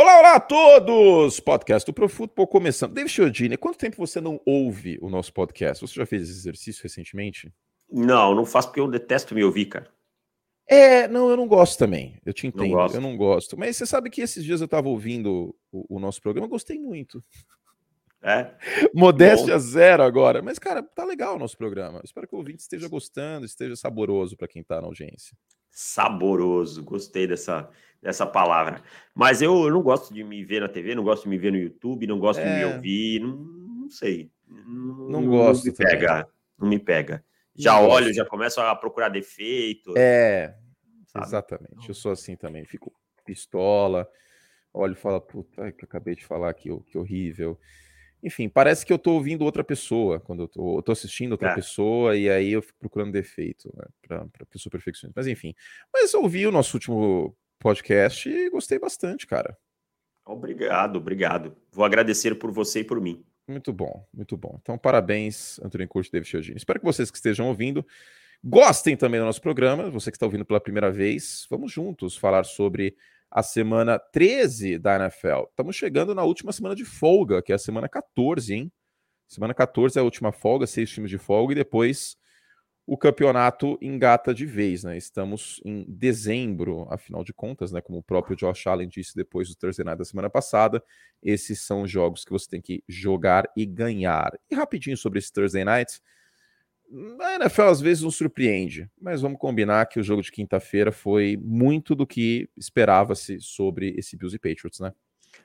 [0.00, 1.40] Olá, olá a todos!
[1.40, 2.92] Podcast do Pro Football começando.
[2.92, 5.84] David Chiodini, quanto tempo você não ouve o nosso podcast?
[5.84, 7.52] Você já fez esse exercício recentemente?
[7.90, 9.90] Não, não faço porque eu detesto me ouvir, cara.
[10.68, 12.16] É, não, eu não gosto também.
[12.24, 13.58] Eu te entendo, não eu não gosto.
[13.58, 16.78] Mas você sabe que esses dias eu estava ouvindo o, o, nosso programa, eu gostei
[16.78, 17.20] muito.
[18.22, 18.54] É.
[18.94, 19.58] Modéstia Bom.
[19.58, 20.40] zero agora.
[20.40, 22.00] Mas, cara, tá legal o nosso programa.
[22.04, 25.36] Espero que o ouvinte esteja gostando, esteja saboroso para quem tá na audiência.
[25.70, 27.70] Saboroso, gostei dessa,
[28.02, 28.82] dessa palavra.
[29.14, 31.52] Mas eu, eu, não gosto de me ver na TV, não gosto de me ver
[31.52, 32.44] no YouTube, não gosto é...
[32.44, 32.74] de me é.
[32.74, 34.30] ouvir, não, não sei.
[34.46, 35.66] Não, não gosto.
[35.66, 36.26] Não me pega, também.
[36.58, 37.24] não me pega.
[37.54, 38.16] Já não olho, gosto.
[38.16, 39.94] já começo a procurar defeito.
[39.96, 40.54] É,
[41.06, 41.26] sabe?
[41.26, 41.88] exatamente.
[41.88, 42.64] Eu sou assim também.
[42.64, 42.92] Fico
[43.24, 44.08] pistola,
[44.72, 47.58] olho e falo, puta, que acabei de falar que, que horrível.
[48.22, 51.54] Enfim, parece que eu tô ouvindo outra pessoa quando eu tô assistindo outra é.
[51.54, 55.18] pessoa e aí eu fico procurando defeito, né, pra pessoa perfeccionista.
[55.18, 55.54] Mas enfim,
[55.92, 59.56] mas eu ouvi o nosso último podcast e gostei bastante, cara.
[60.24, 61.56] Obrigado, obrigado.
[61.72, 63.24] Vou agradecer por você e por mim.
[63.46, 64.58] Muito bom, muito bom.
[64.60, 66.56] Então, parabéns, Antônio Curti e David Chiodini.
[66.58, 67.86] Espero que vocês que estejam ouvindo
[68.44, 69.90] gostem também do nosso programa.
[69.90, 72.94] Você que está ouvindo pela primeira vez, vamos juntos falar sobre
[73.30, 75.44] a semana 13 da NFL.
[75.50, 78.72] Estamos chegando na última semana de folga, que é a semana 14, hein?
[79.26, 82.16] Semana 14 é a última folga, seis times de folga, e depois
[82.86, 84.96] o campeonato engata de vez, né?
[84.96, 87.82] Estamos em dezembro, afinal de contas, né?
[87.82, 90.82] Como o próprio Josh Allen disse depois do Thursday Night da semana passada,
[91.22, 94.32] esses são os jogos que você tem que jogar e ganhar.
[94.50, 96.00] E rapidinho sobre esse Thursday Night,
[97.20, 101.36] a NFL às vezes nos surpreende, mas vamos combinar que o jogo de quinta-feira foi
[101.36, 104.92] muito do que esperava-se sobre esse Bills e Patriots, né?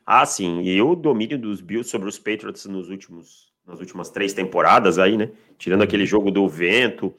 [0.05, 0.61] Ah, sim.
[0.61, 5.17] E o domínio dos Bills sobre os Patriots nos últimos, nas últimas três temporadas aí,
[5.17, 5.31] né?
[5.57, 5.85] Tirando uhum.
[5.85, 7.13] aquele jogo do vento.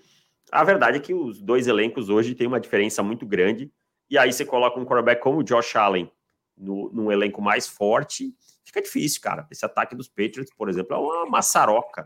[0.50, 3.70] A verdade é que os dois elencos hoje têm uma diferença muito grande.
[4.10, 6.10] E aí você coloca um quarterback como o Josh Allen
[6.56, 9.46] no, num elenco mais forte, fica difícil, cara.
[9.50, 12.04] Esse ataque dos Patriots, por exemplo, é uma maçaroca.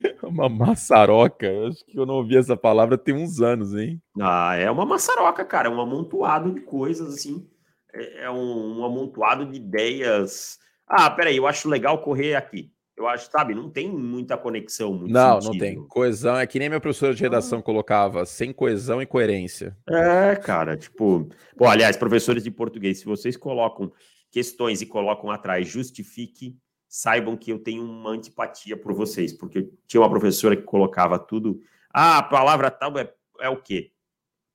[0.22, 1.46] Uma maçaroca?
[1.68, 4.00] Acho que eu não ouvi essa palavra tem uns anos, hein?
[4.20, 5.68] Ah, é uma maçaroca, cara.
[5.68, 7.46] É um amontoado de coisas, assim.
[7.92, 10.58] É, é um, um amontoado de ideias.
[10.86, 12.72] Ah, peraí, eu acho legal correr aqui.
[12.96, 14.92] Eu acho, sabe, não tem muita conexão.
[14.92, 15.52] Muito não, sentido.
[15.52, 15.88] não tem.
[15.88, 17.62] Coesão é que nem minha professora de redação ah.
[17.62, 19.74] colocava, sem coesão e coerência.
[19.88, 21.26] É, cara, tipo.
[21.56, 23.90] Bom, aliás, professores de português, se vocês colocam
[24.30, 26.56] questões e colocam atrás justifique,
[26.90, 31.62] saibam que eu tenho uma antipatia por vocês, porque tinha uma professora que colocava tudo.
[31.88, 33.92] Ah, a palavra tal é, é o quê?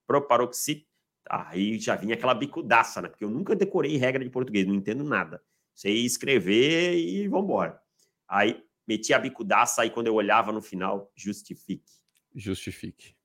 [0.06, 0.86] Proparoxítona.
[1.30, 3.08] Aí já vinha aquela bicudaça, né?
[3.08, 5.42] Porque eu nunca decorei regra de português, não entendo nada.
[5.74, 7.80] Sei escrever e vambora.
[8.28, 11.90] Aí meti a bicudaça, aí quando eu olhava no final, justifique.
[12.34, 13.16] Justifique.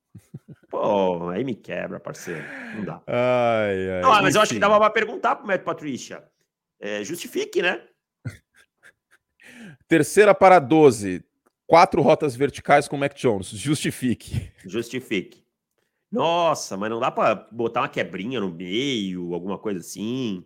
[0.70, 2.46] Pô, aí me quebra, parceiro.
[2.76, 3.04] Não dá.
[3.06, 4.36] Ai, ai, não, mas enfim.
[4.36, 6.24] eu acho que dava pra perguntar pro Matt Patrícia.
[6.80, 7.86] É, justifique, né?
[9.92, 11.22] Terceira para 12.
[11.68, 13.50] Quatro rotas verticais com o Mac Jones.
[13.50, 14.50] Justifique.
[14.66, 15.44] Justifique.
[16.10, 20.46] Nossa, mas não dá para botar uma quebrinha no meio, alguma coisa assim.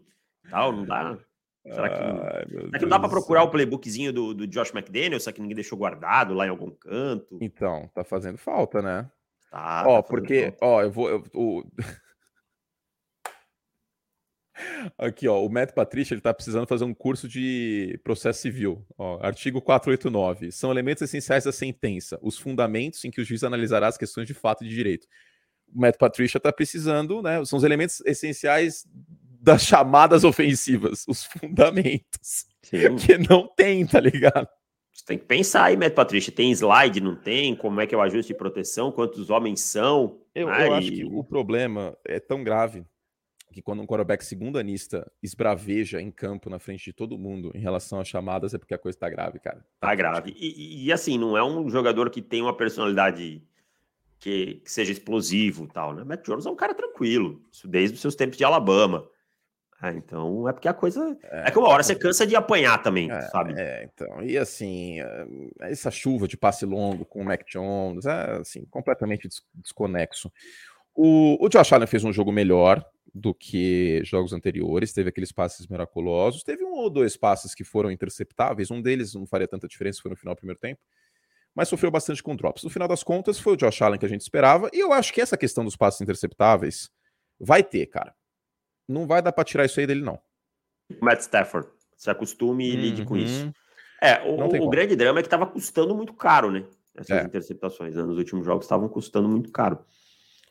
[0.50, 1.20] Tal, não dá.
[1.64, 5.20] Será que, Ai, será que não dá para procurar o playbookzinho do, do Josh McDaniel?
[5.20, 7.38] Será que ninguém deixou guardado lá em algum canto?
[7.40, 9.08] Então, tá fazendo falta, né?
[9.52, 10.66] Tá, ó, tá porque, falta.
[10.66, 11.08] ó, eu vou.
[11.08, 11.64] Eu, o...
[14.98, 18.86] Aqui, ó, o Matt Patrícia ele está precisando fazer um curso de processo civil.
[18.98, 20.52] Ó, artigo 489.
[20.52, 24.34] São elementos essenciais da sentença, os fundamentos em que o juiz analisará as questões de
[24.34, 25.08] fato e de direito.
[25.74, 27.44] O Matt Patrícia está precisando, né?
[27.46, 28.86] São os elementos essenciais
[29.42, 32.46] das chamadas ofensivas, os fundamentos.
[32.64, 32.96] Sim.
[32.96, 34.48] Que não tem, tá ligado?
[34.92, 36.32] Você tem que pensar aí, Matt Patrícia.
[36.32, 37.54] Tem slide, não tem?
[37.56, 38.92] Como é que é o ajuste de proteção?
[38.92, 40.22] Quantos homens são?
[40.34, 42.86] Eu, eu acho que o problema é tão grave
[43.56, 48.02] que quando um quarterback segundanista esbraveja em campo na frente de todo mundo em relação
[48.02, 49.60] às chamadas é porque a coisa tá grave, cara.
[49.80, 50.36] Tá, tá grave.
[50.38, 53.42] E, e, assim, não é um jogador que tem uma personalidade
[54.20, 56.04] que, que seja explosivo tal, né?
[56.04, 59.08] Matt Jones é um cara tranquilo, isso desde os seus tempos de Alabama.
[59.82, 61.18] É, então é porque a coisa.
[61.24, 63.54] É, é que uma hora você cansa de apanhar também, é, sabe?
[63.58, 64.22] É, então.
[64.22, 64.98] E assim,
[65.62, 70.30] essa chuva de passe longo com o Mac Jones é assim, completamente desconexo.
[70.96, 72.84] O, o Josh Allen fez um jogo melhor,
[73.16, 74.92] do que jogos anteriores.
[74.92, 76.44] Teve aqueles passes miraculosos.
[76.44, 78.70] Teve um ou dois passes que foram interceptáveis.
[78.70, 80.82] Um deles não faria tanta diferença, foi no final do primeiro tempo.
[81.56, 82.66] Mas sofreu bastante com drops.
[82.66, 84.70] No final das contas, foi o Josh Allen que a gente esperava.
[84.74, 86.92] E eu acho que essa questão dos passes interceptáveis
[87.40, 88.14] vai ter, cara.
[88.86, 90.20] Não vai dar para tirar isso aí dele, não.
[91.02, 91.70] Matt Stafford.
[91.96, 93.08] Se acostume e lide uhum.
[93.08, 93.50] com isso.
[94.02, 96.66] É, o, o grande drama é que estava custando muito caro, né?
[96.94, 97.24] Essas é.
[97.24, 98.04] interceptações né?
[98.04, 99.80] nos últimos jogos estavam custando muito caro.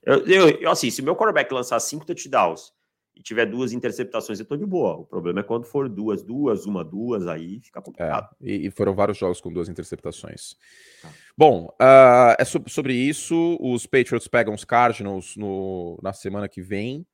[0.06, 2.73] Eu, eu, assim, se o meu quarterback lançar cinco touchdowns
[3.17, 4.97] e tiver duas interceptações, eu tô de boa.
[4.97, 8.29] O problema é quando for duas, duas, uma, duas, aí fica complicado.
[8.43, 10.56] É, e, foram vários jogos com duas interceptações.
[11.05, 11.09] Ah.
[11.37, 13.56] Bom, uh, é sobre, sobre, isso.
[13.61, 17.06] Os Patriots pegam os Cardinals no, na semana que vem,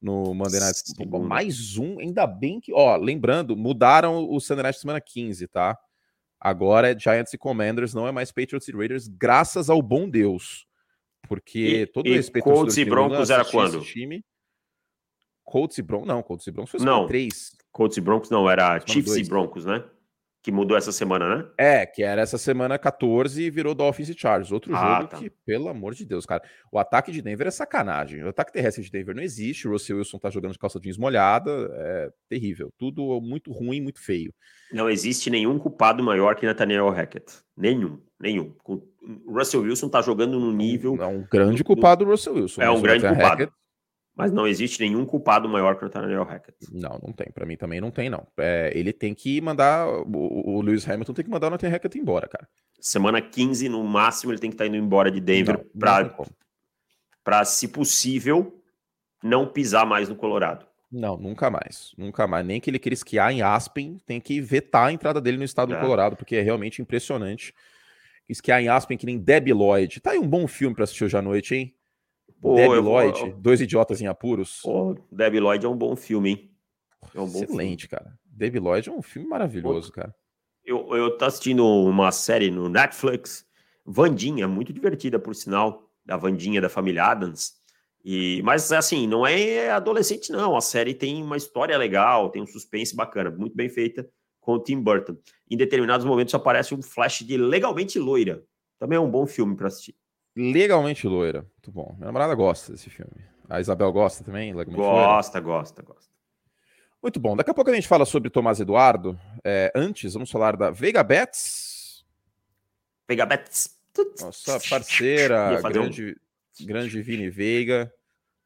[0.00, 1.22] no Monday Night Football.
[1.22, 2.72] Mais um, ainda bem que.
[2.72, 5.76] Ó, lembrando, mudaram o Sunday Night semana 15, tá?
[6.40, 10.67] Agora é Giants e Commanders, não é mais Patriots e Raiders, graças ao bom Deus.
[11.28, 13.82] Porque e, todo e respeito Colts e Broncos era quando?
[13.82, 14.24] Time.
[15.44, 17.56] Colts e Broncos, não, Colts e Broncos foi não, três.
[17.70, 19.26] Colts e Broncos não, era Chiefs dois.
[19.26, 19.84] e Broncos, né?
[20.42, 21.44] Que mudou essa semana, né?
[21.58, 24.52] É, que era essa semana 14 e virou Dolphins e Chargers.
[24.52, 25.18] Outro ah, jogo tá.
[25.18, 26.42] que, pelo amor de Deus, cara.
[26.70, 28.22] O ataque de Denver é sacanagem.
[28.22, 29.66] O ataque terrestre de Denver não existe.
[29.66, 31.50] O Russell Wilson tá jogando de calça jeans molhada.
[31.72, 32.72] É terrível.
[32.78, 34.32] Tudo muito ruim, muito feio.
[34.72, 37.26] Não existe nenhum culpado maior que Nathaniel Hackett.
[37.56, 38.54] Nenhum, nenhum.
[38.64, 38.80] O
[39.26, 40.96] Russell Wilson tá jogando no nível.
[41.02, 42.62] É um grande culpado o Russell Wilson.
[42.62, 43.42] É um grande culpado.
[43.42, 43.52] Hackett
[44.18, 46.58] mas não existe nenhum culpado maior que o Nathaniel Hackett.
[46.72, 47.30] Não, não tem.
[47.30, 48.26] Para mim também não tem, não.
[48.36, 49.88] É, ele tem que mandar.
[49.88, 52.48] O, o, Lewis Hamilton tem que mandar o Nathaniel Hackett embora, cara.
[52.80, 55.64] Semana 15, no máximo, ele tem que estar tá indo embora de Denver
[57.22, 58.60] para, se possível,
[59.22, 60.66] não pisar mais no Colorado.
[60.90, 61.92] Não, nunca mais.
[61.96, 62.44] Nunca mais.
[62.44, 65.72] Nem que ele queira esquiar em Aspen, tem que vetar a entrada dele no estado
[65.72, 65.76] é.
[65.76, 67.54] do Colorado, porque é realmente impressionante.
[68.28, 70.00] Esquiar em Aspen que nem Debbie Lloyd.
[70.00, 71.77] Tá aí um bom filme para assistir hoje à noite, hein?
[72.40, 73.32] Pô, Debbie Lloyd, vou...
[73.34, 74.60] Dois Idiotas em Apuros.
[74.62, 76.50] Pô, Debbie Lloyd é um bom filme, hein?
[77.14, 78.04] É um bom Excelente, filme.
[78.04, 78.18] cara.
[78.24, 80.14] Debbie Lloyd é um filme maravilhoso, cara.
[80.64, 83.46] Eu, eu tô assistindo uma série no Netflix,
[83.84, 87.54] Vandinha, muito divertida, por sinal, da Vandinha da família Adams.
[88.04, 90.56] E, mas assim, não é adolescente, não.
[90.56, 94.08] A série tem uma história legal, tem um suspense bacana, muito bem feita
[94.40, 95.16] com o Tim Burton.
[95.50, 98.44] Em determinados momentos aparece um flash de legalmente loira.
[98.78, 99.94] Também é um bom filme para assistir.
[100.38, 101.40] Legalmente Loira.
[101.40, 101.94] Muito bom.
[101.96, 103.24] Minha namorada gosta desse filme.
[103.48, 104.54] A Isabel gosta também?
[104.54, 105.58] Legalmente gosta, loira.
[105.58, 106.08] gosta, gosta.
[107.02, 107.36] Muito bom.
[107.36, 109.18] Daqui a pouco a gente fala sobre Tomás Eduardo.
[109.44, 112.04] É, antes, vamos falar da Veiga Bets.
[113.08, 113.76] Veiga Bets.
[114.20, 116.16] Nossa parceira, grande,
[116.60, 116.66] um...
[116.66, 117.92] grande Vini Veiga.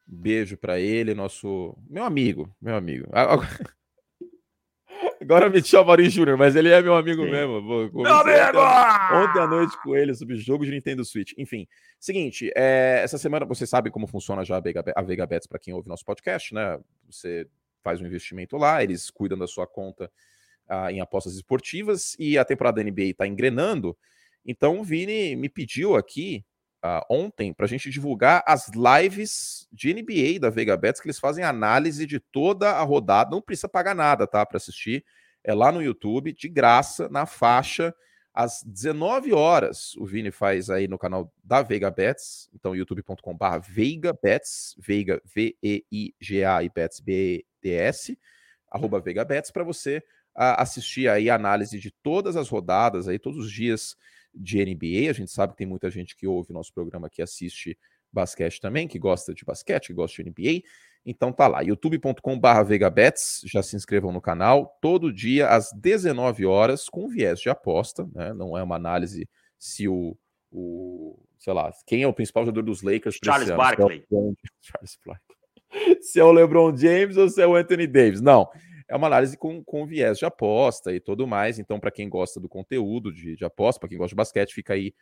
[0.07, 1.77] Beijo para ele, nosso.
[1.91, 3.07] Meu amigo, meu amigo.
[5.23, 7.31] Agora me chama Maurício Júnior, mas ele é meu amigo Sim.
[7.31, 7.63] mesmo.
[7.63, 8.59] Meu amigo!
[9.15, 11.33] Ontem à noite com ele sobre jogo de Nintendo Switch.
[11.39, 11.69] Enfim,
[12.01, 15.61] seguinte, é, essa semana você sabe como funciona já a Vega, a Vega Bets para
[15.61, 16.77] quem ouve nosso podcast, né?
[17.09, 17.47] Você
[17.85, 20.11] faz um investimento lá, eles cuidam da sua conta
[20.69, 23.97] ah, em apostas esportivas e a temporada da NBA está engrenando.
[24.45, 26.45] Então o Vini me pediu aqui
[26.85, 31.19] uh, ontem para a gente divulgar as lives de NBA da Vega Bets, que eles
[31.19, 33.31] fazem análise de toda a rodada.
[33.31, 34.45] Não precisa pagar nada, tá?
[34.45, 35.05] Para assistir.
[35.45, 37.95] É lá no YouTube, de graça, na faixa,
[38.35, 39.95] às 19 horas.
[39.97, 46.63] O Vini faz aí no canal da Veiga Bets, então youtube.com/barra Veiga Bets, Veiga V-E-I-G-A
[46.63, 48.19] e Bets B-D-S,
[48.71, 49.99] arroba Veiga Bets, para você
[50.37, 53.97] uh, assistir aí a análise de todas as rodadas, aí todos os dias
[54.35, 55.11] de NBA.
[55.11, 57.77] A gente sabe que tem muita gente que ouve nosso programa que assiste
[58.13, 60.63] basquete também, que gosta de basquete, que gosta de NBA.
[61.05, 66.89] Então tá lá, youtube.com.br vegabets, já se inscrevam no canal, todo dia às 19 horas,
[66.89, 68.33] com viés de aposta, né?
[68.33, 70.17] Não é uma análise se o,
[70.51, 74.05] o sei lá, quem é o principal jogador dos Lakers Charles Barkley.
[74.13, 76.03] É, o, Charles Barkley.
[76.03, 78.21] se é o LeBron James ou se é o Anthony Davis.
[78.21, 78.49] Não,
[78.93, 81.59] é uma análise com, com viés de aposta e tudo mais.
[81.59, 84.75] Então, para quem gosta do conteúdo de, de aposta, para quem gosta de basquete, fica
[84.75, 84.95] aí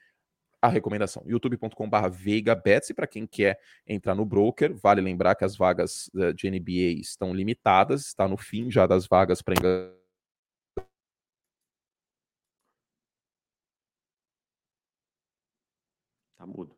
[0.63, 1.25] a recomendação.
[1.27, 2.91] youtube.com.br VeigaBets.
[2.91, 7.01] E para quem quer entrar no broker, vale lembrar que as vagas uh, de NBA
[7.01, 9.57] estão limitadas, está no fim já das vagas para
[16.39, 16.77] Tá mudo.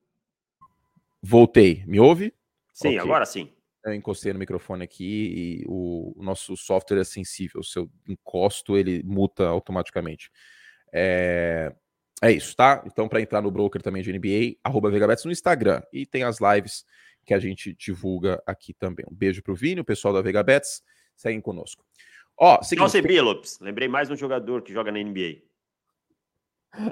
[1.21, 1.85] Voltei.
[1.87, 2.35] Me ouve?
[2.73, 2.99] Sim, okay.
[3.01, 3.53] agora sim
[3.85, 7.63] eu encostei no microfone aqui e o, o, nosso software é sensível.
[7.63, 10.31] Se eu encosto, ele muta automaticamente.
[10.93, 11.73] É,
[12.23, 12.83] é isso, tá?
[12.87, 15.83] Então, para entrar no broker também de NBA, arroba VegaBets no Instagram.
[15.93, 16.85] E tem as lives
[17.25, 19.05] que a gente divulga aqui também.
[19.11, 20.83] Um beijo pro Vini, o pessoal da VegaBets.
[21.17, 21.85] Seguem conosco.
[22.39, 22.91] Ó, seguinte...
[22.91, 23.59] Chelsea Billups.
[23.61, 25.43] Lembrei mais um jogador que joga na NBA.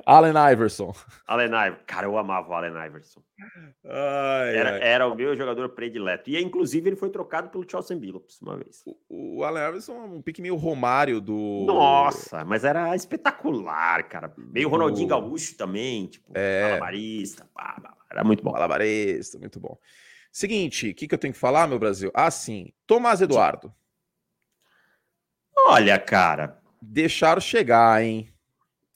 [0.04, 0.92] Allen Iverson.
[1.26, 1.84] Allen Iverson.
[1.86, 3.22] Cara, eu amava o Allen Iverson.
[3.84, 4.82] Ai, era, ai.
[4.82, 6.28] era o meu jogador predileto.
[6.28, 8.82] E, inclusive, ele foi trocado pelo Chelsea Billups uma vez.
[8.84, 11.64] O, o Allen Iverson é um pique meio Romário do...
[11.66, 14.32] Nossa, mas era espetacular, cara.
[14.36, 14.72] Meio do...
[14.72, 16.72] Ronaldinho Gaúcho também, tipo, é...
[16.72, 17.48] malabarista.
[18.10, 18.52] Era muito bom.
[18.52, 19.78] Malabarista, muito bom.
[20.30, 22.10] Seguinte, o que, que eu tenho que falar, meu Brasil?
[22.14, 22.72] Ah, sim.
[22.86, 23.74] Tomás Eduardo.
[25.66, 26.60] Olha, cara.
[26.82, 28.29] Deixaram chegar, hein?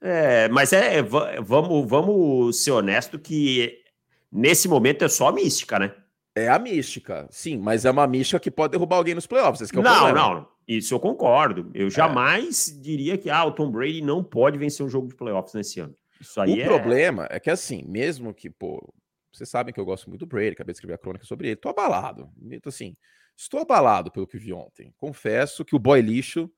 [0.06, 3.82] É, mas é, vamos, vamos ser honesto que
[4.30, 5.94] nesse momento é só mística, né?
[6.34, 9.62] É a mística, sim, mas é uma mística que pode derrubar alguém nos playoffs.
[9.62, 10.12] É não, problema.
[10.12, 11.70] não, isso eu concordo.
[11.73, 11.90] Eu é.
[11.90, 12.82] jamais é.
[12.82, 15.96] diria que ah, o Tom Brady não pode vencer um jogo de playoffs nesse ano.
[16.20, 16.64] Isso aí o é...
[16.66, 18.92] problema é que assim, mesmo que, pô,
[19.32, 21.56] vocês sabem que eu gosto muito do Brady, acabei de escrever a crônica sobre ele,
[21.56, 22.28] tô abalado.
[22.50, 22.94] Então, assim,
[23.34, 24.92] estou abalado pelo que vi ontem.
[24.99, 26.50] Confesso que o boy lixo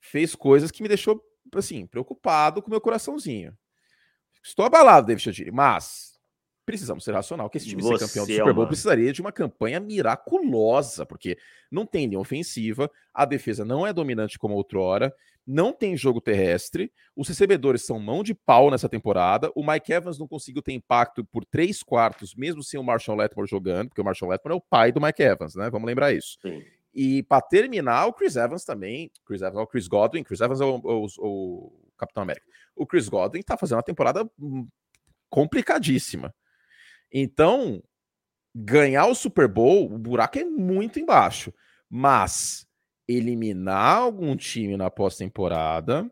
[0.00, 1.22] fez coisas que me deixou,
[1.54, 3.56] assim, preocupado com meu coraçãozinho.
[4.42, 6.12] Estou abalado, David Chadiri, mas
[6.64, 9.32] precisamos ser racional, que esse time Você ser campeão do Super Bowl precisaria de uma
[9.32, 11.36] campanha miraculosa, porque
[11.70, 15.14] não tem linha ofensiva, a defesa não é dominante como outrora,
[15.46, 20.18] não tem jogo terrestre, os recebedores são mão de pau nessa temporada, o Mike Evans
[20.18, 24.04] não conseguiu ter impacto por três quartos, mesmo sem o Marshall Letmore jogando, porque o
[24.04, 25.68] Marshall Letmore é o pai do Mike Evans, né?
[25.68, 26.38] Vamos lembrar isso.
[26.40, 26.62] Sim.
[26.94, 30.64] E para terminar, o Chris Evans também, Chris Evans, o Chris Godwin, Chris Evans é
[30.64, 32.46] o, o, o Capitão América.
[32.76, 34.68] O Chris Godwin tá fazendo uma temporada hum,
[35.30, 36.34] complicadíssima.
[37.10, 37.82] Então,
[38.54, 41.52] ganhar o Super Bowl, o buraco é muito embaixo.
[41.88, 42.66] Mas
[43.08, 46.10] eliminar algum time na pós-temporada.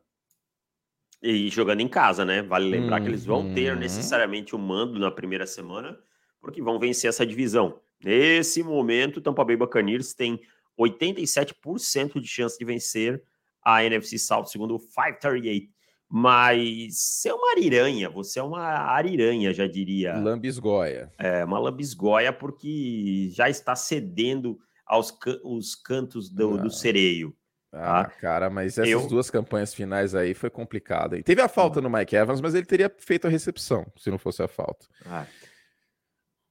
[1.22, 2.42] E jogando em casa, né?
[2.42, 3.78] Vale lembrar que eles vão ter uhum.
[3.78, 5.98] necessariamente o mando na primeira semana,
[6.40, 7.80] porque vão vencer essa divisão.
[8.02, 10.40] Nesse momento, o Tampa Bay Buccaneers tem
[10.80, 13.22] 87% de chance de vencer
[13.62, 15.68] a NFC South, segundo o 538.
[16.12, 20.16] Mas você é uma ariranha, você é uma ariranha, já diria.
[20.16, 21.12] Lambisgoia.
[21.16, 27.32] É, uma lambisgoia porque já está cedendo aos os cantos do, do sereio.
[27.72, 28.10] Ah, tá?
[28.10, 29.06] cara, mas essas Eu...
[29.06, 31.16] duas campanhas finais aí foi complicado.
[31.16, 34.18] E teve a falta no Mike Evans, mas ele teria feito a recepção se não
[34.18, 34.86] fosse a falta.
[35.06, 35.24] Ah,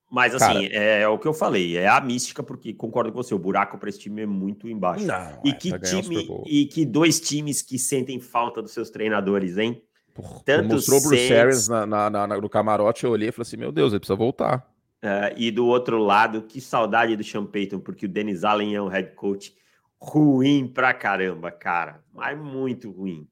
[0.10, 3.22] mas assim, Cara, é, é, o que eu falei, é a mística, porque concordo com
[3.22, 5.06] você, o buraco para esse time é muito embaixo.
[5.06, 9.58] Não, e é, que time e que dois times que sentem falta dos seus treinadores,
[9.58, 9.84] hein?
[10.14, 13.48] Porra, Tanto mostrou o Bruce Arians na, na, na, no camarote, eu olhei e falei
[13.48, 14.68] assim: meu Deus, ele precisa voltar.
[15.04, 18.82] Uh, e do outro lado, que saudade do Sean Payton, porque o Dennis Allen é
[18.82, 19.56] um head coach
[20.02, 22.04] ruim pra caramba, cara.
[22.12, 23.28] Mas muito ruim.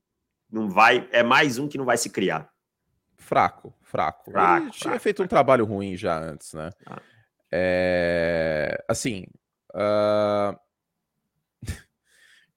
[0.50, 2.50] Não vai, é mais um que não vai se criar
[3.28, 4.32] fraco, fraco.
[4.32, 6.70] fraco Ele tinha feito um trabalho ruim já antes, né?
[6.86, 7.02] Ah.
[7.52, 9.26] É, assim,
[9.74, 10.58] uh...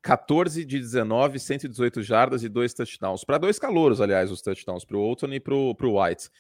[0.03, 3.25] 14 de 19, 118 jardas e dois touchdowns.
[3.25, 6.31] Para dois calouros, aliás, os touchdowns, para o Oughton e para o White.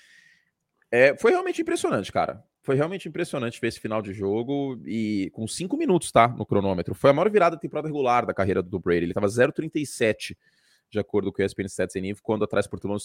[0.90, 2.42] É, foi realmente impressionante, cara.
[2.62, 6.28] Foi realmente impressionante ver esse final de jogo e com cinco minutos, tá?
[6.28, 6.94] No cronômetro.
[6.94, 9.04] Foi a maior virada da temporada regular da carreira do Brady.
[9.04, 10.36] Ele estava 0,37
[10.90, 12.98] de acordo com o ESPN Stats em nível, quando atrás por Toulon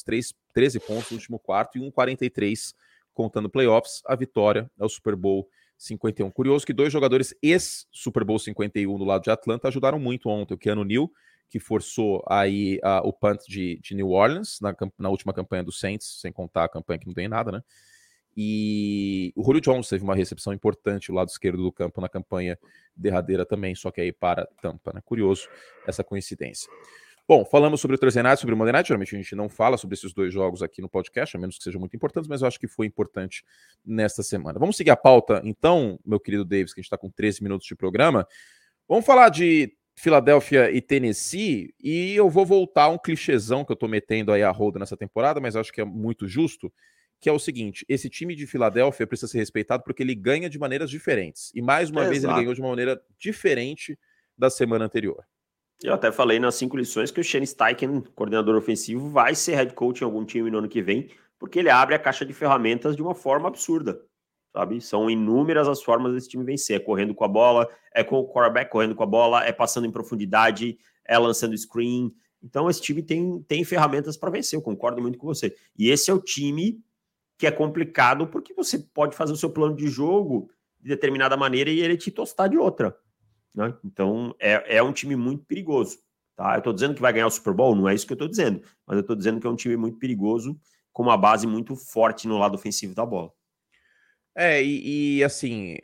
[0.54, 2.74] 13 pontos no último quarto e 1,43
[3.13, 4.01] contando playoffs.
[4.06, 6.30] A vitória é o Super Bowl 51.
[6.32, 10.54] Curioso que dois jogadores ex-Super Bowl 51 do lado de Atlanta ajudaram muito ontem.
[10.54, 11.10] O Keanu Neal,
[11.50, 15.72] que forçou aí uh, o punt de, de New Orleans na, na, última campanha do
[15.72, 17.62] Saints, sem contar a campanha que não tem nada, né?
[18.38, 22.60] E o Julio Jones teve uma recepção importante do lado esquerdo do campo na campanha
[22.94, 25.01] derradeira também, só que aí para Tampa, né?
[25.06, 25.48] Curioso
[25.88, 26.70] essa coincidência.
[27.27, 28.88] Bom, falamos sobre o Thursday Night, sobre o Monday Night.
[28.88, 31.63] Geralmente a gente não fala sobre esses dois jogos aqui no podcast, a menos que
[31.63, 33.44] sejam muito importantes, mas eu acho que foi importante
[33.84, 34.60] nesta semana.
[34.60, 37.65] Vamos seguir a pauta, então, meu querido Davis, que a gente está com 13 minutos
[37.65, 38.27] de programa.
[38.88, 43.75] Vamos falar de Filadélfia e Tennessee, e eu vou voltar a um clichêzão que eu
[43.75, 46.72] estou metendo aí a roda nessa temporada, mas acho que é muito justo,
[47.20, 50.60] que é o seguinte: esse time de Filadélfia precisa ser respeitado porque ele ganha de
[50.60, 51.51] maneiras diferentes.
[51.55, 52.36] E mais uma é vez exato.
[52.36, 53.98] ele ganhou de uma maneira diferente
[54.38, 55.25] da semana anterior.
[55.84, 59.74] Eu até falei nas cinco lições que o Shane Steichen, coordenador ofensivo, vai ser head
[59.74, 62.96] coach em algum time no ano que vem, porque ele abre a caixa de ferramentas
[62.96, 64.01] de uma forma absurda,
[64.53, 64.79] sabe?
[64.79, 66.77] São inúmeras as formas desse time vencer.
[66.77, 69.86] É correndo com a bola, é com o quarterback correndo com a bola, é passando
[69.86, 72.13] em profundidade, é lançando screen.
[72.41, 75.55] Então esse time tem, tem ferramentas para vencer, eu concordo muito com você.
[75.77, 76.82] E esse é o time
[77.38, 81.70] que é complicado porque você pode fazer o seu plano de jogo de determinada maneira
[81.70, 82.96] e ele te tostar de outra.
[83.56, 83.74] Né?
[83.84, 85.98] Então, é, é um time muito perigoso.
[86.36, 86.56] Tá?
[86.56, 88.28] Eu estou dizendo que vai ganhar o Super Bowl, não é isso que eu estou
[88.28, 90.60] dizendo, mas eu estou dizendo que é um time muito perigoso,
[90.92, 93.32] com uma base muito forte no lado ofensivo da bola.
[94.36, 95.78] É, e, e assim,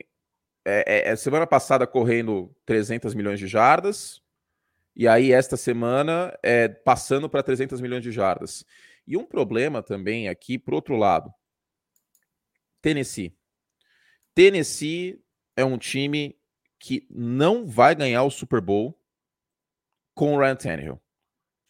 [0.64, 4.20] é, é, é semana passada correndo 300 milhões de jardas,
[4.94, 8.64] e aí esta semana é passando para 300 milhões de jardas.
[9.06, 11.32] E um problema também aqui, por outro lado,
[12.82, 13.34] Tennessee.
[14.34, 15.18] Tennessee
[15.56, 16.36] é um time
[16.82, 18.98] que não vai ganhar o Super Bowl
[20.14, 21.00] com o Ryan Tannehill.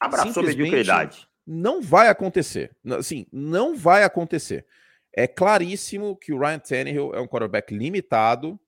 [0.01, 1.29] Abraçou a mediocridade.
[1.47, 2.75] Não vai acontecer.
[2.99, 4.67] Assim, não vai acontecer.
[5.13, 8.59] É claríssimo que o Ryan Tannehill é um quarterback limitado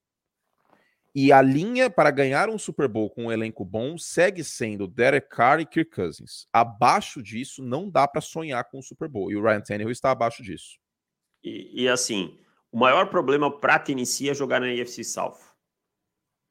[1.14, 5.30] e a linha para ganhar um Super Bowl com um elenco bom segue sendo Derek
[5.30, 6.46] Carr e Kirk Cousins.
[6.52, 9.32] Abaixo disso, não dá para sonhar com o Super Bowl.
[9.32, 10.78] E o Ryan Tannehill está abaixo disso.
[11.42, 12.38] E, e assim,
[12.70, 15.53] o maior problema para Tennessee é jogar na AFC South.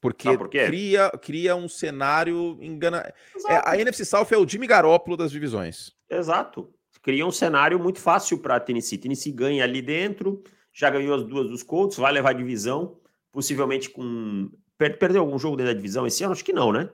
[0.03, 3.13] Porque por cria, cria um cenário engana.
[3.48, 5.93] É, a NFC South é o Jimmy Garoppolo das divisões.
[6.10, 6.69] Exato.
[7.01, 8.98] Cria um cenário muito fácil para Tennessee.
[8.98, 10.43] Tennessee ganha ali dentro,
[10.74, 13.00] já ganhou as duas dos Colts, vai levar a divisão,
[13.31, 14.51] possivelmente com.
[14.77, 16.33] Per perdeu algum jogo dentro da divisão esse ano?
[16.33, 16.89] Acho que não, né?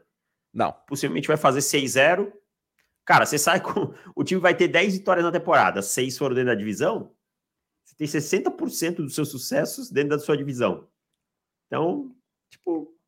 [0.54, 0.72] Não.
[0.88, 2.32] Possivelmente vai fazer 6-0.
[3.04, 3.92] Cara, você sai com.
[4.16, 7.12] O time vai ter 10 vitórias na temporada, 6 foram dentro da divisão.
[7.84, 10.88] Você tem 60% dos seus sucessos dentro da sua divisão.
[11.66, 12.16] Então,
[12.52, 12.99] tipo,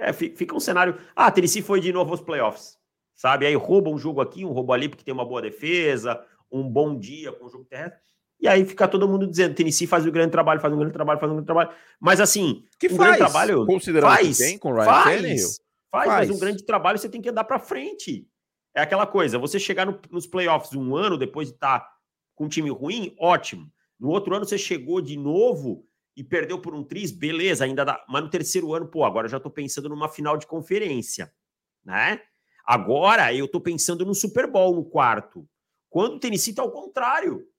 [0.00, 0.98] é, fica um cenário.
[1.14, 2.78] Ah, Tennessee foi de novo aos playoffs,
[3.14, 3.46] sabe?
[3.46, 6.98] Aí rouba um jogo aqui, um roubo ali, porque tem uma boa defesa, um bom
[6.98, 8.00] dia com o jogo terrestre.
[8.40, 11.20] E aí fica todo mundo dizendo: Tennessee faz um grande trabalho, faz um grande trabalho,
[11.20, 11.70] faz um grande trabalho.
[12.00, 13.66] Mas assim, que um faz, grande trabalho.
[13.66, 17.08] Considerando faz, que tem com o Ryan faz, faz, faz, mas um grande trabalho você
[17.08, 18.26] tem que andar para frente.
[18.74, 21.88] É aquela coisa: você chegar no, nos playoffs um ano depois de estar tá
[22.34, 23.70] com um time ruim, ótimo.
[23.98, 25.84] No outro ano você chegou de novo
[26.20, 28.04] e perdeu por um tris, beleza, ainda dá.
[28.06, 31.34] Mas no terceiro ano, pô, agora já tô pensando numa final de conferência,
[31.82, 32.22] né?
[32.62, 35.48] Agora eu tô pensando no Super Bowl no quarto.
[35.88, 37.50] Quando o Tennessee tá ao contrário.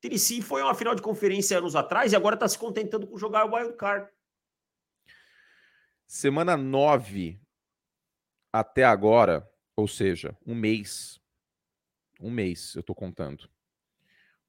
[0.00, 3.44] Tennessee foi uma final de conferência anos atrás e agora tá se contentando com jogar
[3.46, 4.10] o wild card.
[6.04, 7.40] Semana 9
[8.52, 11.20] até agora, ou seja, um mês.
[12.20, 13.48] Um mês, eu tô contando.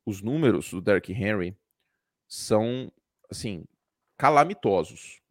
[0.03, 1.55] Os números do Derrick Henry
[2.33, 2.91] são,
[3.29, 3.63] assim,
[4.17, 5.21] calamitosos.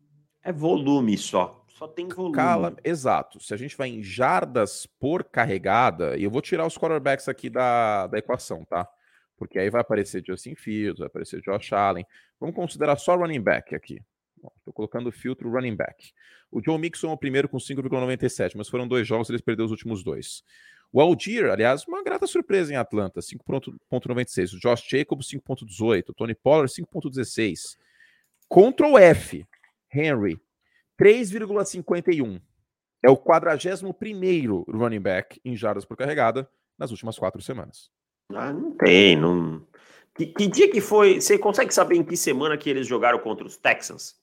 [0.40, 1.64] É volume só.
[1.66, 2.36] Só tem volume.
[2.36, 2.76] Cala...
[2.84, 3.40] Exato.
[3.42, 7.50] Se a gente vai em jardas por carregada, e eu vou tirar os quarterbacks aqui
[7.50, 8.88] da, da equação, tá?
[9.36, 12.06] Porque aí vai aparecer Justin Fields, vai aparecer Josh Allen.
[12.38, 14.00] Vamos considerar só running back aqui.
[14.58, 16.12] Estou colocando o filtro running back.
[16.52, 19.72] O Joe Mixon é o primeiro com 5,97, mas foram dois jogos, eles perderam os
[19.72, 20.44] últimos dois.
[20.92, 24.54] O Aldir, aliás, uma grata surpresa em Atlanta, 5.96.
[24.54, 26.10] O Josh Jacobs, 5.18.
[26.10, 27.78] O Tony Pollard, 5.16.
[28.48, 29.46] Ctrl F,
[29.92, 30.38] Henry,
[31.00, 32.40] 3,51.
[33.02, 37.90] É o 41 running back em jardas por carregada nas últimas quatro semanas.
[38.34, 39.66] Ah, não tem, não.
[40.14, 41.20] Que, que, dia que foi?
[41.20, 44.20] Você consegue saber em que semana que eles jogaram contra os Texans?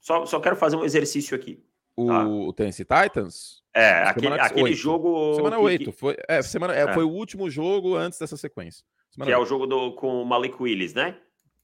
[0.00, 1.64] Só, só quero fazer um exercício aqui.
[1.96, 2.26] O, tá?
[2.26, 3.62] o Tennessee Titans?
[3.74, 5.34] É, aquele, aquele jogo.
[5.34, 5.92] Semana 8.
[5.92, 6.94] Foi, é, semana, é, é.
[6.94, 8.84] foi o último jogo antes dessa sequência.
[9.10, 9.40] Semana que 8.
[9.40, 11.16] é o jogo do, com o Malik Willis, né?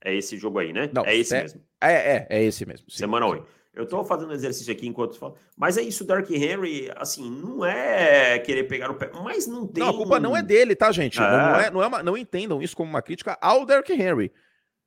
[0.04, 0.90] É esse jogo aí, né?
[0.92, 1.60] Não, é esse é, mesmo.
[1.80, 2.90] É, é, é esse mesmo.
[2.90, 2.98] Sim.
[2.98, 3.60] Semana 8.
[3.72, 5.36] Eu tô fazendo exercício aqui enquanto falo.
[5.56, 9.84] Mas é isso, Dark Henry, assim, não é querer pegar o pé, mas não tem.
[9.84, 11.18] Não, a culpa não é dele, tá, gente?
[11.18, 11.22] É.
[11.22, 14.32] Não, é, não, é uma, não entendam isso como uma crítica ao Dark Henry.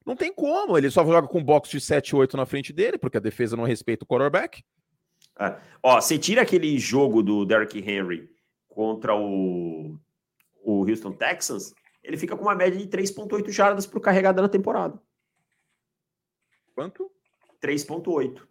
[0.06, 3.16] Não tem como, ele só joga com box de 7 8 na frente dele, porque
[3.16, 4.62] a defesa não respeita o quarterback.
[5.44, 5.60] É.
[5.82, 8.30] Ó, você tira aquele jogo do Derrick Henry
[8.70, 10.00] contra o,
[10.64, 15.00] o Houston Texans, ele fica com uma média de 3,8 jardas por carregada na temporada.
[16.74, 17.12] Quanto?
[17.62, 18.46] 3,8.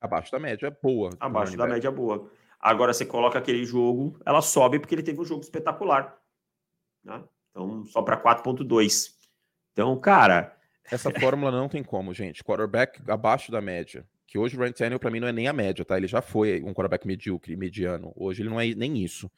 [0.00, 1.10] Abaixo da média boa.
[1.18, 2.30] Abaixo da média boa.
[2.60, 6.18] Agora você coloca aquele jogo, ela sobe porque ele teve um jogo espetacular.
[7.04, 7.22] Né?
[7.50, 9.14] Então, só para 4,2.
[9.72, 10.56] Então, cara.
[10.90, 12.44] Essa fórmula não tem como, gente.
[12.44, 15.52] Quarterback abaixo da média que hoje o Ryan Tannehill para mim não é nem a
[15.52, 15.96] média, tá?
[15.96, 18.12] Ele já foi um quarterback medíocre, mediano.
[18.14, 19.30] Hoje ele não é nem isso.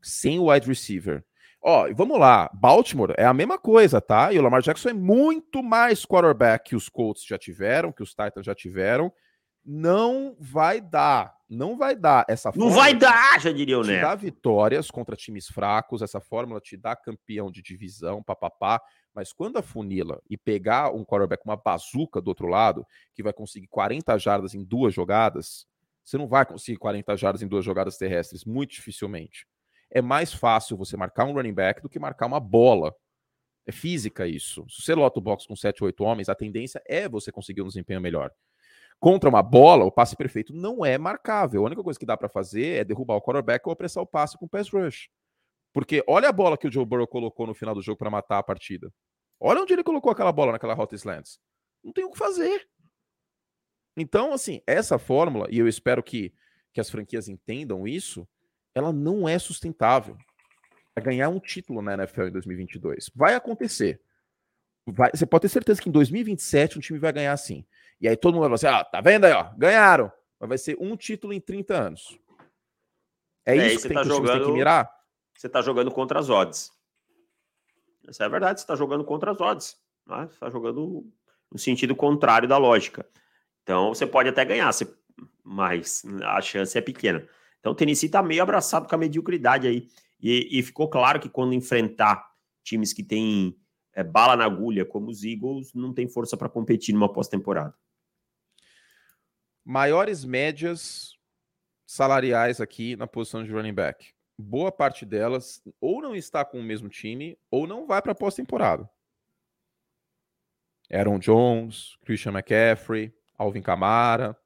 [0.00, 1.22] Sem o wide receiver.
[1.62, 2.50] Ó, vamos lá.
[2.54, 4.32] Baltimore é a mesma coisa, tá?
[4.32, 8.14] E o Lamar Jackson é muito mais quarterback que os Colts já tiveram, que os
[8.14, 9.12] Titans já tiveram.
[9.62, 11.34] Não vai dar.
[11.46, 13.98] Não vai dar essa Não vai dar, já diria o Neto.
[13.98, 18.80] Te dá vitórias contra times fracos, essa fórmula te dá campeão de divisão, papapá.
[19.14, 23.32] Mas quando a funila e pegar um quarterback, uma bazuca do outro lado, que vai
[23.32, 25.66] conseguir 40 jardas em duas jogadas,
[26.04, 29.46] você não vai conseguir 40 jardas em duas jogadas terrestres, muito dificilmente.
[29.90, 32.94] É mais fácil você marcar um running back do que marcar uma bola.
[33.66, 34.64] É física isso.
[34.68, 37.66] Se você lota o box com 7, 8 homens, a tendência é você conseguir um
[37.66, 38.32] desempenho melhor.
[39.00, 41.62] Contra uma bola, o passe perfeito não é marcável.
[41.62, 44.36] A única coisa que dá para fazer é derrubar o quarterback ou apressar o passe
[44.38, 45.08] com o pass rush.
[45.72, 48.38] Porque olha a bola que o Joe Burrow colocou no final do jogo para matar
[48.38, 48.92] a partida.
[49.38, 51.40] Olha onde ele colocou aquela bola naquela Hot Slants.
[51.82, 52.68] Não tem o que fazer.
[53.96, 56.34] Então, assim, essa fórmula, e eu espero que,
[56.72, 58.28] que as franquias entendam isso,
[58.74, 60.16] ela não é sustentável.
[60.94, 63.10] Vai ganhar um título na NFL em 2022.
[63.14, 64.00] Vai acontecer.
[64.86, 67.64] Vai, você pode ter certeza que em 2027 um time vai ganhar assim.
[68.00, 70.12] E aí todo mundo vai falar assim: ah, tá vendo aí, ó, ganharam.
[70.38, 72.18] Mas vai ser um título em 30 anos.
[73.46, 74.38] É, é isso que, tem, tá que jogando...
[74.38, 74.99] tem que mirar
[75.40, 76.70] você está jogando contra as odds.
[78.06, 79.80] Essa é a verdade, você está jogando contra as odds.
[80.06, 80.26] Né?
[80.26, 81.10] Você está jogando
[81.50, 83.08] no sentido contrário da lógica.
[83.62, 84.70] Então você pode até ganhar,
[85.42, 87.26] mas a chance é pequena.
[87.58, 89.88] Então o Tennessee está meio abraçado com a mediocridade aí.
[90.20, 92.22] E, e, ficou claro que quando enfrentar
[92.62, 93.58] times que têm
[93.94, 97.74] é, bala na agulha como os Eagles, não tem força para competir numa pós-temporada.
[99.64, 101.14] Maiores médias
[101.86, 104.12] salariais aqui na posição de running back.
[104.40, 108.14] Boa parte delas ou não está com o mesmo time ou não vai para a
[108.14, 108.88] pós-temporada.
[110.92, 114.36] Aaron Jones, Christian McCaffrey, Alvin Kamara,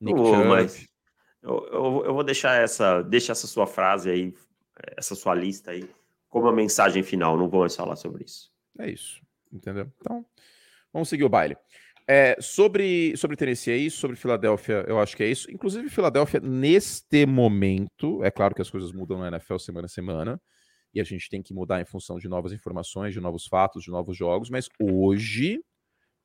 [0.00, 0.86] Nick oh, mas
[1.42, 4.34] eu, eu, eu, vou deixar essa, deixa essa sua frase aí,
[4.96, 5.88] essa sua lista aí,
[6.28, 7.36] como a mensagem final.
[7.36, 8.52] Não vou mais falar sobre isso.
[8.78, 9.90] É isso, entendeu?
[10.00, 10.24] Então,
[10.92, 11.56] vamos seguir o baile.
[12.08, 15.50] É, sobre, sobre Tennessee é isso, sobre Filadélfia eu acho que é isso.
[15.50, 20.40] Inclusive, Filadélfia, neste momento, é claro que as coisas mudam na NFL semana a semana,
[20.94, 23.90] e a gente tem que mudar em função de novas informações, de novos fatos, de
[23.90, 25.60] novos jogos, mas hoje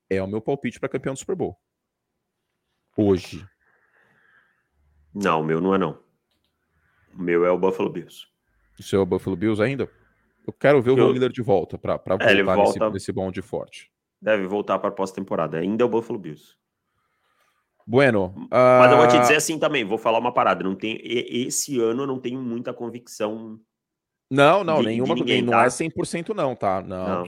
[0.09, 1.57] é o meu palpite para campeão do Super Bowl.
[2.95, 3.45] Hoje.
[5.13, 6.01] Não, o meu não é não.
[7.13, 8.27] O meu é o Buffalo Bills.
[8.79, 9.89] O seu é o Buffalo Bills ainda?
[10.45, 12.79] Eu quero ver o Von Miller de volta para é, voltar volta...
[12.79, 13.90] nesse, nesse bonde forte.
[14.21, 15.57] Deve voltar para pós-temporada.
[15.57, 16.55] Ainda é o Buffalo Bills.
[17.85, 18.33] Bueno.
[18.37, 18.79] Uh...
[18.79, 20.63] Mas eu vou te dizer assim também, vou falar uma parada.
[20.63, 23.59] Não tem, esse ano eu não tenho muita convicção.
[24.29, 25.15] Não, não, de, nenhuma.
[25.15, 25.63] De ninguém, não tá?
[25.63, 26.81] é 100% não, tá?
[26.81, 27.07] Não.
[27.07, 27.23] não.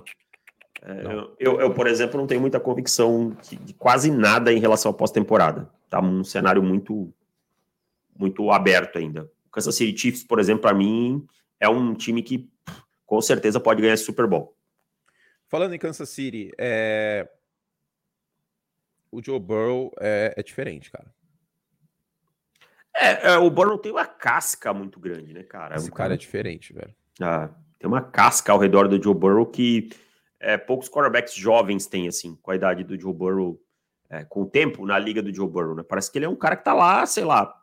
[0.86, 4.60] É, eu, eu, eu, por exemplo, não tenho muita convicção de, de quase nada em
[4.60, 5.70] relação à pós-temporada.
[5.90, 7.14] Tá um cenário muito
[8.18, 9.30] muito aberto ainda.
[9.48, 11.26] O Kansas City Chiefs, por exemplo, para mim
[11.60, 12.50] é um time que
[13.06, 14.53] com certeza pode ganhar esse Super Bowl.
[15.54, 17.30] Falando em Kansas City, é...
[19.12, 21.14] o Joe Burrow é, é diferente, cara.
[22.96, 25.76] É, é, o Burrow tem uma casca muito grande, né, cara?
[25.76, 26.96] Esse cara é diferente, velho.
[27.22, 29.92] Ah, tem uma casca ao redor do Joe Burrow que
[30.40, 33.62] é, poucos quarterbacks jovens têm, assim, com a idade do Joe Burrow,
[34.10, 35.84] é, com o tempo na liga do Joe Burrow, né?
[35.84, 37.56] Parece que ele é um cara que tá lá, sei lá,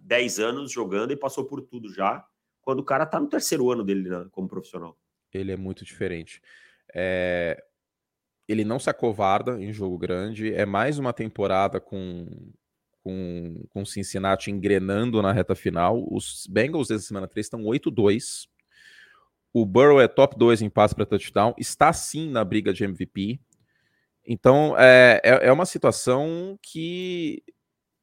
[0.00, 2.24] 10 anos jogando e passou por tudo já,
[2.62, 4.96] quando o cara tá no terceiro ano dele né, como profissional.
[5.34, 6.40] Ele é muito diferente.
[6.94, 7.62] É...
[8.48, 12.26] Ele não se acovarda em jogo grande, é mais uma temporada com
[13.06, 16.04] com, com Cincinnati engrenando na reta final.
[16.10, 18.48] Os Bengals dessa semana 3 estão 8-2.
[19.52, 23.38] O Burrow é top 2 em passe para touchdown, está sim na briga de MVP.
[24.26, 27.44] Então é, é, é, uma situação que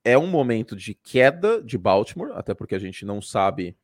[0.06, 3.76] é um momento de queda de Baltimore, até porque a gente não sabe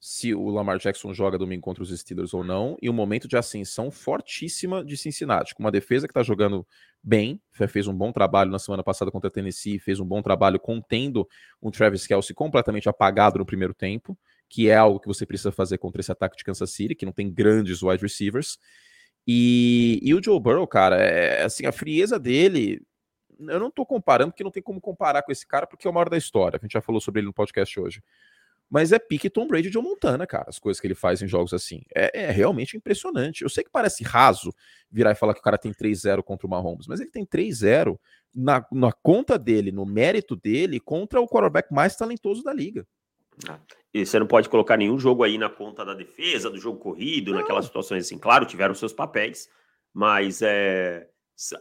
[0.00, 3.36] se o Lamar Jackson joga domingo contra os Steelers ou não, e um momento de
[3.36, 6.66] ascensão fortíssima de Cincinnati, com uma defesa que está jogando
[7.02, 10.60] bem, fez um bom trabalho na semana passada contra a Tennessee, fez um bom trabalho
[10.60, 11.28] contendo
[11.60, 14.16] um Travis Kelsey completamente apagado no primeiro tempo,
[14.48, 17.12] que é algo que você precisa fazer contra esse ataque de Kansas City, que não
[17.12, 18.56] tem grandes wide receivers.
[19.26, 22.80] E, e o Joe Burrow, cara, é assim, a frieza dele
[23.40, 26.00] eu não tô comparando, porque não tem como comparar com esse cara, porque é uma
[26.00, 26.58] hora da história.
[26.60, 28.02] A gente já falou sobre ele no podcast hoje.
[28.70, 31.54] Mas é pique Tom Brady de Montana, cara, as coisas que ele faz em jogos
[31.54, 31.82] assim.
[31.94, 33.42] É, é, realmente impressionante.
[33.42, 34.52] Eu sei que parece raso
[34.90, 37.98] virar e falar que o cara tem 3-0 contra o Mahomes, mas ele tem 3-0
[38.34, 42.86] na, na conta dele, no mérito dele, contra o quarterback mais talentoso da liga.
[43.48, 43.58] Ah,
[43.94, 47.32] e você não pode colocar nenhum jogo aí na conta da defesa, do jogo corrido,
[47.32, 47.40] não.
[47.40, 48.18] naquelas situações assim.
[48.18, 49.48] Claro, tiveram seus papéis,
[49.94, 51.08] mas é,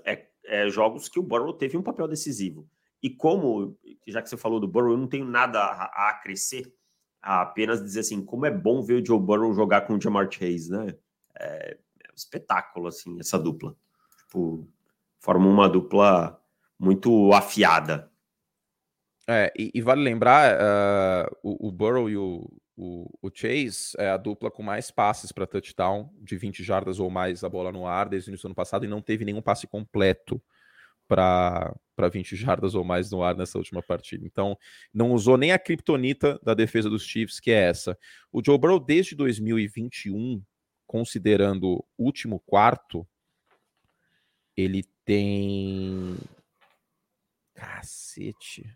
[0.03, 2.67] é é, jogos que o Burrow teve um papel decisivo.
[3.03, 6.73] E como, já que você falou do Burrow, eu não tenho nada a, a acrescer,
[7.21, 10.29] a apenas dizer assim, como é bom ver o Joe Burrow jogar com o Jamar
[10.31, 10.95] Chase, né?
[11.39, 13.75] É, é um espetáculo, assim, essa dupla.
[14.19, 14.67] Tipo,
[15.19, 16.41] forma uma dupla
[16.79, 18.11] muito afiada.
[19.27, 24.09] É, e, e vale lembrar, uh, o, o Burrow e o, o, o, Chase é
[24.09, 27.85] a dupla com mais passes para touchdown, de 20 jardas ou mais a bola no
[27.85, 30.41] ar desde o início do ano passado, e não teve nenhum passe completo
[31.07, 31.73] para
[32.11, 34.25] 20 jardas ou mais no ar nessa última partida.
[34.25, 34.57] Então,
[34.93, 37.97] não usou nem a criptonita da defesa dos Chiefs, que é essa.
[38.31, 40.43] O Joe Burrow, desde 2021,
[40.85, 43.07] considerando o último quarto,
[44.55, 46.17] ele tem.
[47.53, 48.69] Cacete.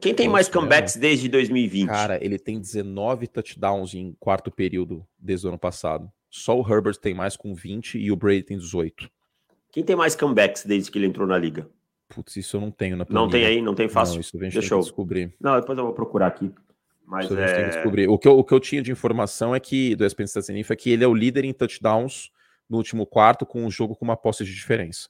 [0.00, 1.88] Quem tem mais comebacks desde 2020?
[1.88, 6.10] Cara, ele tem 19 touchdowns em quarto período desde o ano passado.
[6.30, 9.10] Só o Herbert tem mais com 20 e o Brady tem 18.
[9.72, 11.66] Quem tem mais comebacks desde que ele entrou na liga?
[12.08, 13.24] Putz, isso eu não tenho na planilha.
[13.24, 13.62] Não tem aí?
[13.62, 14.16] Não tem fácil?
[14.16, 15.34] Não, isso gente Deixa eu descobrir.
[15.40, 16.52] Não, depois eu vou procurar aqui.
[17.06, 17.68] Mas isso é...
[17.68, 18.06] descobrir.
[18.06, 20.76] O que, eu, o que eu tinha de informação é que, do ESPN Stats é
[20.76, 22.30] que ele é o líder em touchdowns
[22.68, 25.08] no último quarto com o jogo com uma posse de diferença.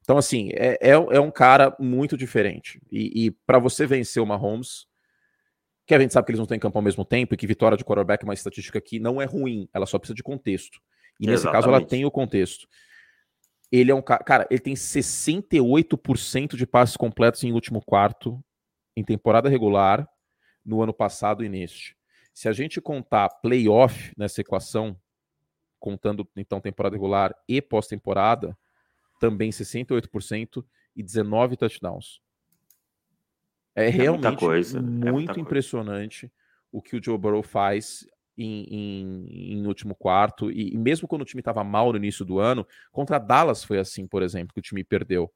[0.00, 2.80] Então, assim, é, é, é um cara muito diferente.
[2.90, 4.86] E, e para você vencer o Mahomes,
[5.86, 7.76] que a gente sabe que eles não têm campo ao mesmo tempo e que vitória
[7.76, 10.80] de quarterback é uma estatística que não é ruim, ela só precisa de contexto.
[11.20, 11.64] E nesse Exatamente.
[11.64, 12.66] caso ela tem o contexto.
[13.72, 18.44] Ele é um cara, cara, ele tem 68% de passes completos em último quarto
[18.94, 20.06] em temporada regular
[20.62, 21.96] no ano passado e neste.
[22.34, 24.96] Se a gente contar playoff nessa equação,
[25.80, 28.56] contando então temporada regular e pós-temporada,
[29.18, 32.20] também 68% e 19 touchdowns.
[33.74, 34.26] É, é realmente.
[35.06, 36.34] É muito é impressionante coisa.
[36.70, 40.50] o que o Joe Burrow faz em, em, em último quarto.
[40.50, 43.78] E, e, mesmo quando o time estava mal no início do ano, contra Dallas foi
[43.78, 45.32] assim, por exemplo, que o time perdeu.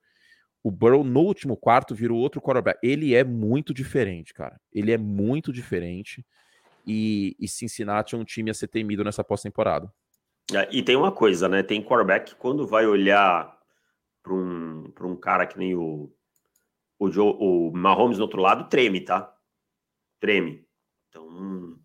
[0.63, 2.79] O Burrow no último quarto virou outro quarterback.
[2.83, 4.61] Ele é muito diferente, cara.
[4.73, 6.27] Ele é muito diferente.
[6.87, 9.93] E, e Cincinnati é um time a ser temido nessa pós-temporada.
[10.53, 11.63] É, e tem uma coisa, né?
[11.63, 13.57] Tem quarterback que quando vai olhar
[14.23, 16.13] para um, um cara que nem o,
[16.99, 19.33] o, Joe, o Mahomes do outro lado, treme, tá?
[20.21, 20.67] Treme.
[21.09, 21.79] Então,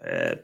[0.00, 0.42] é,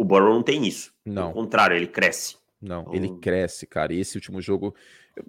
[0.00, 0.94] o Burrow não tem isso.
[1.04, 1.24] Não.
[1.24, 2.38] Ao contrário, ele cresce.
[2.58, 2.94] Não, então...
[2.94, 3.92] ele cresce, cara.
[3.92, 4.74] E esse último jogo,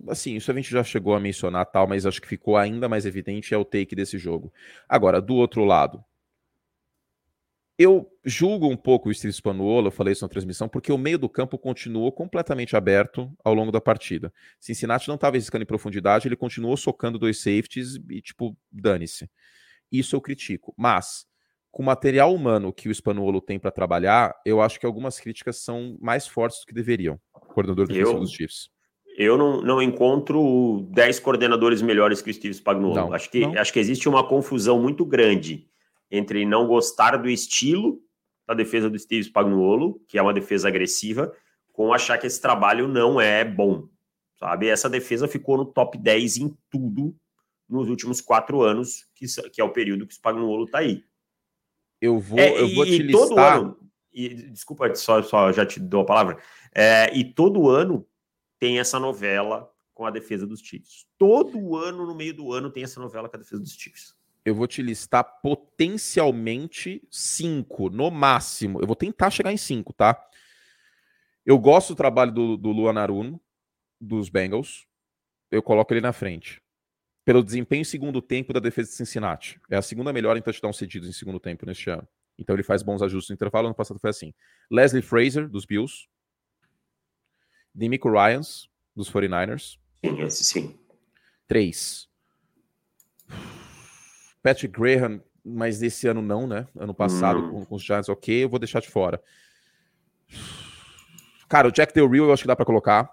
[0.07, 3.05] assim, isso a gente já chegou a mencionar tal, mas acho que ficou ainda mais
[3.05, 4.49] evidente é o take desse jogo.
[4.87, 6.01] Agora, do outro lado,
[7.77, 11.19] eu julgo um pouco o Steve Spanuolo, eu falei isso na transmissão, porque o meio
[11.19, 14.33] do campo continuou completamente aberto ao longo da partida.
[14.57, 19.29] Cincinnati não estava riscando em profundidade, ele continuou socando dois safeties e, tipo, dane-se.
[19.91, 20.73] Isso eu critico.
[20.77, 21.25] Mas,
[21.71, 25.63] com o material humano que o Spanuolo tem para trabalhar, eu acho que algumas críticas
[25.63, 27.19] são mais fortes do que deveriam.
[27.31, 28.69] Coordenador defensivo dos Chiefs.
[29.17, 32.95] Eu não, não encontro 10 coordenadores melhores que o Steve Spagnuolo.
[32.95, 35.67] Não, acho, que, acho que existe uma confusão muito grande
[36.09, 37.99] entre não gostar do estilo
[38.47, 41.33] da defesa do Steve Spagnuolo, que é uma defesa agressiva,
[41.71, 43.87] com achar que esse trabalho não é bom,
[44.37, 44.67] sabe?
[44.67, 47.15] Essa defesa ficou no top 10 em tudo
[47.69, 51.03] nos últimos quatro anos, que, que é o período que o Spagnuolo está aí.
[52.01, 53.27] Eu vou, é, eu vou e, te listar...
[53.27, 53.77] Todo ano,
[54.11, 56.37] e, desculpa, só, só já te dou a palavra.
[56.73, 58.05] É, e todo ano
[58.59, 61.05] tem essa novela com a defesa dos Chiefs.
[61.17, 64.55] Todo ano, no meio do ano, tem essa novela com a defesa dos Chiefs eu
[64.55, 68.79] vou te listar potencialmente cinco, no máximo.
[68.81, 70.19] Eu vou tentar chegar em cinco, tá?
[71.45, 73.39] Eu gosto do trabalho do, do Luan Aruno,
[73.99, 74.87] dos Bengals.
[75.49, 76.61] Eu coloco ele na frente.
[77.23, 79.59] Pelo desempenho em segundo tempo da defesa de Cincinnati.
[79.69, 82.07] É a segunda melhor em touchdown cedidos em segundo tempo neste ano.
[82.37, 83.67] Então ele faz bons ajustes no intervalo.
[83.67, 84.33] Ano passado foi assim.
[84.69, 86.07] Leslie Fraser, dos Bills.
[87.73, 89.77] Demico Ryans, dos 49ers.
[90.03, 90.79] Sim, esse sim.
[91.47, 92.09] Três.
[94.41, 96.67] Patrick Graham, mas desse ano não, né?
[96.75, 97.51] Ano passado hum.
[97.51, 99.21] com, com, os Giants, ok, eu vou deixar de fora.
[101.47, 103.09] Cara, o Jack Del Rio eu acho que dá para colocar.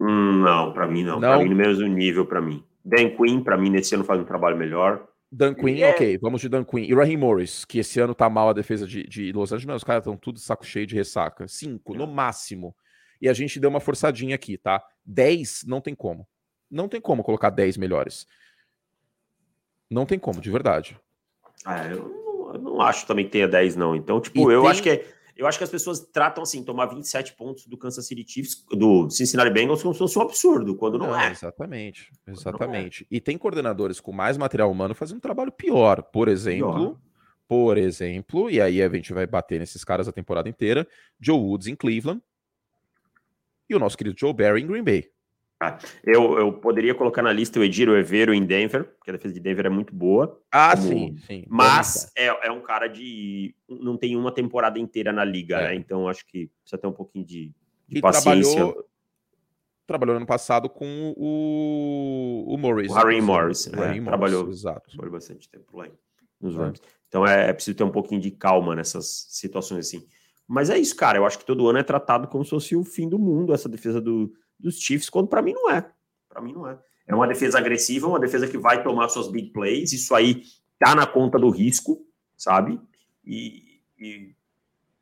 [0.00, 1.20] Hum, não, para mim não.
[1.20, 1.28] não.
[1.28, 2.64] Para mim no mesmo nível para mim.
[2.84, 5.06] Dan Quinn, para mim nesse ano faz um trabalho melhor.
[5.30, 5.90] Dan Quinn, é...
[5.90, 6.84] ok, vamos de Dan Quinn.
[6.84, 9.76] E Raheem Morris, que esse ano tá mal a defesa de, de Los Angeles, mas
[9.76, 11.46] os caras estão tudo saco cheio de ressaca.
[11.46, 12.74] Cinco, no máximo.
[13.20, 14.82] E a gente deu uma forçadinha aqui, tá?
[15.04, 16.26] Dez, não tem como.
[16.70, 18.26] Não tem como colocar dez melhores.
[19.90, 20.98] Não tem como, de verdade.
[21.64, 23.94] Ah, eu, não, eu não acho também que tenha 10, não.
[23.94, 24.70] Então, tipo, e eu tem...
[24.70, 25.04] acho que é,
[25.40, 29.08] eu acho que as pessoas tratam assim, tomar 27 pontos do Kansas City Chiefs, do
[29.08, 31.30] Cincinnati Bengals, como se fosse um absurdo, quando não, não é.
[31.30, 33.04] Exatamente, exatamente.
[33.04, 33.16] É.
[33.16, 36.02] E tem coordenadores com mais material humano fazendo um trabalho pior.
[36.02, 36.96] Por exemplo, pior.
[37.48, 40.86] por exemplo, e aí a gente vai bater nesses caras a temporada inteira,
[41.18, 42.20] Joe Woods em Cleveland
[43.66, 45.10] e o nosso querido Joe Barry em Green Bay.
[45.62, 49.34] Ah, eu, eu poderia colocar na lista o Ediro Evero em Denver, porque a defesa
[49.34, 50.40] de Denver é muito boa.
[50.50, 50.88] Ah, como...
[50.88, 51.44] sim, sim.
[51.48, 53.54] Mas é, é um cara de.
[53.68, 55.64] não tem uma temporada inteira na liga, é.
[55.68, 55.74] né?
[55.74, 57.52] Então acho que precisa ter um pouquinho de,
[57.86, 58.54] de e paciência.
[58.54, 58.88] Trabalhou,
[59.86, 62.90] trabalhou ano passado com o, o Morris.
[62.90, 63.66] O Harry Morris.
[63.66, 64.88] O Harry é, Morris, trabalhou, exato.
[64.88, 65.88] trabalhou bastante tempo lá
[66.40, 66.58] nos é.
[66.58, 66.80] Rams.
[67.06, 70.06] Então é, é preciso ter um pouquinho de calma nessas situações assim.
[70.48, 71.18] Mas é isso, cara.
[71.18, 73.68] Eu acho que todo ano é tratado como se fosse o fim do mundo, essa
[73.68, 75.90] defesa do, dos Chiefs, quando para mim não é.
[76.28, 76.78] Para mim não é.
[77.06, 79.92] É uma defesa agressiva, uma defesa que vai tomar suas big plays.
[79.92, 80.44] Isso aí
[80.78, 82.80] tá na conta do risco, sabe?
[83.24, 84.34] E, e,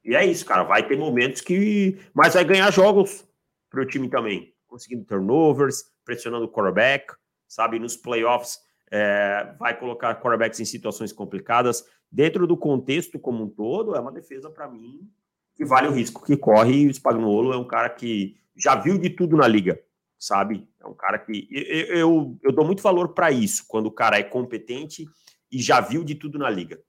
[0.05, 0.63] e é isso, cara.
[0.63, 1.99] Vai ter momentos que.
[2.15, 3.29] Mas vai ganhar jogos
[3.69, 4.55] para o time também.
[4.67, 7.15] Conseguindo turnovers, pressionando o quarterback,
[7.47, 7.79] sabe?
[7.79, 8.59] Nos playoffs,
[8.91, 11.85] é, vai colocar quarterbacks em situações complicadas.
[12.11, 15.07] Dentro do contexto como um todo, é uma defesa, para mim,
[15.55, 16.85] que vale o risco que corre.
[16.85, 19.81] E o Spagnuolo é um cara que já viu de tudo na liga,
[20.19, 20.69] sabe?
[20.81, 24.19] É um cara que eu, eu, eu dou muito valor para isso, quando o cara
[24.19, 25.07] é competente
[25.51, 26.81] e já viu de tudo na liga.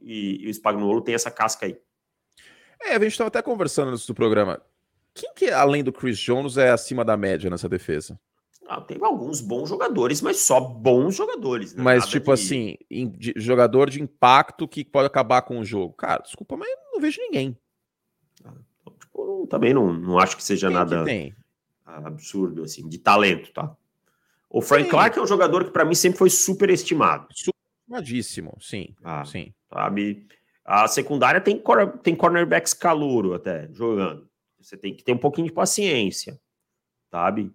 [0.00, 1.78] E, e o Spagnuolo tem essa casca aí.
[2.82, 4.60] É, a gente estava até conversando antes do programa.
[5.14, 8.18] Quem que, além do Chris Jones, é acima da média nessa defesa?
[8.66, 11.74] Ah, tem alguns bons jogadores, mas só bons jogadores.
[11.74, 11.82] Né?
[11.82, 12.42] Mas, Nada tipo de...
[12.42, 15.94] assim, de, jogador de impacto que pode acabar com o jogo.
[15.94, 17.56] Cara, desculpa, mas não vejo ninguém.
[19.48, 21.34] Também não, não acho que seja nada que
[21.84, 23.76] absurdo, assim, de talento, tá?
[24.48, 24.88] O Frank.
[24.88, 27.26] Clark é um jogador que para mim sempre foi super estimado.
[27.32, 29.52] Superestimadíssimo, sim, ah, sim.
[29.72, 30.26] Sabe?
[30.64, 31.62] A secundária tem,
[32.02, 34.28] tem cornerbacks calouro até jogando.
[34.58, 36.40] Você tem que ter um pouquinho de paciência,
[37.10, 37.52] sabe?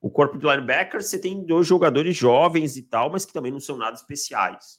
[0.00, 3.58] O corpo de linebackers, você tem dois jogadores jovens e tal, mas que também não
[3.58, 4.78] são nada especiais.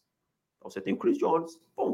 [0.57, 1.88] Então você tem o Chris Jones, ponto.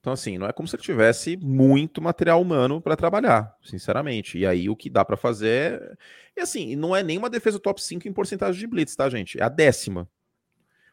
[0.00, 4.38] Então, assim, não é como se ele tivesse muito material humano para trabalhar, sinceramente.
[4.38, 5.96] E aí o que dá para fazer é.
[6.36, 9.40] E assim, não é nem uma defesa top 5 em porcentagem de blitz, tá, gente?
[9.40, 10.08] É a décima.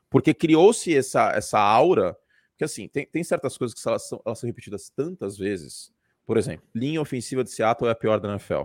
[0.10, 2.18] Porque criou-se essa, essa aura.
[2.58, 5.94] Que assim, tem, tem certas coisas que elas são, elas são repetidas tantas vezes.
[6.26, 8.64] Por exemplo, linha ofensiva de Seattle é a pior da NFL.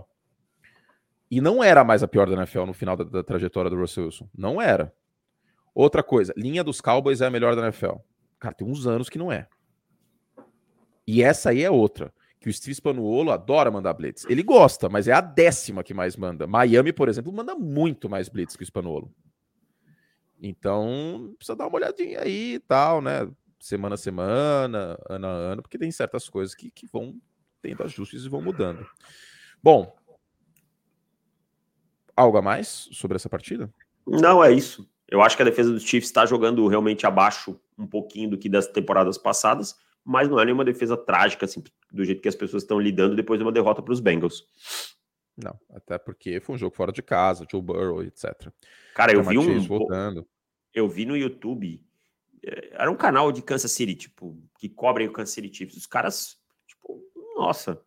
[1.29, 4.05] E não era mais a pior da NFL no final da, da trajetória do Russell
[4.05, 4.29] Wilson.
[4.35, 4.93] Não era.
[5.73, 7.97] Outra coisa, linha dos Cowboys é a melhor da NFL.
[8.39, 9.47] Cara, tem uns anos que não é.
[11.11, 12.13] E essa aí é outra.
[12.39, 14.25] Que o Steve Spanuolo adora mandar blitz.
[14.29, 16.47] Ele gosta, mas é a décima que mais manda.
[16.47, 19.13] Miami, por exemplo, manda muito mais blitz que o Spanuolo.
[20.41, 23.29] Então, precisa dar uma olhadinha aí e tal, né?
[23.59, 27.15] Semana a semana, ano a ano, porque tem certas coisas que, que vão
[27.61, 28.83] tendo ajustes e vão mudando.
[29.61, 29.95] Bom,
[32.15, 33.73] Algo a mais sobre essa partida?
[34.05, 34.87] Não, é isso.
[35.07, 38.47] Eu acho que a defesa dos Chiefs está jogando realmente abaixo um pouquinho do que
[38.47, 42.63] das temporadas passadas, mas não é nenhuma defesa trágica, assim, do jeito que as pessoas
[42.63, 44.43] estão lidando depois de uma derrota para os Bengals.
[45.37, 48.51] Não, até porque foi um jogo fora de casa, Joe Burrow, etc.
[48.93, 49.59] Cara, eu vi um.
[49.61, 50.27] Voltando.
[50.73, 51.83] Eu vi no YouTube.
[52.43, 55.77] Eh, era um canal de Kansas City, tipo, que cobrem o Kansas City Chiefs.
[55.77, 56.37] Os caras,
[56.67, 57.01] tipo,
[57.35, 57.81] nossa,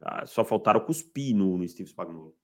[0.00, 2.34] ah, só faltaram cuspir no, no Steve Spagnuolo.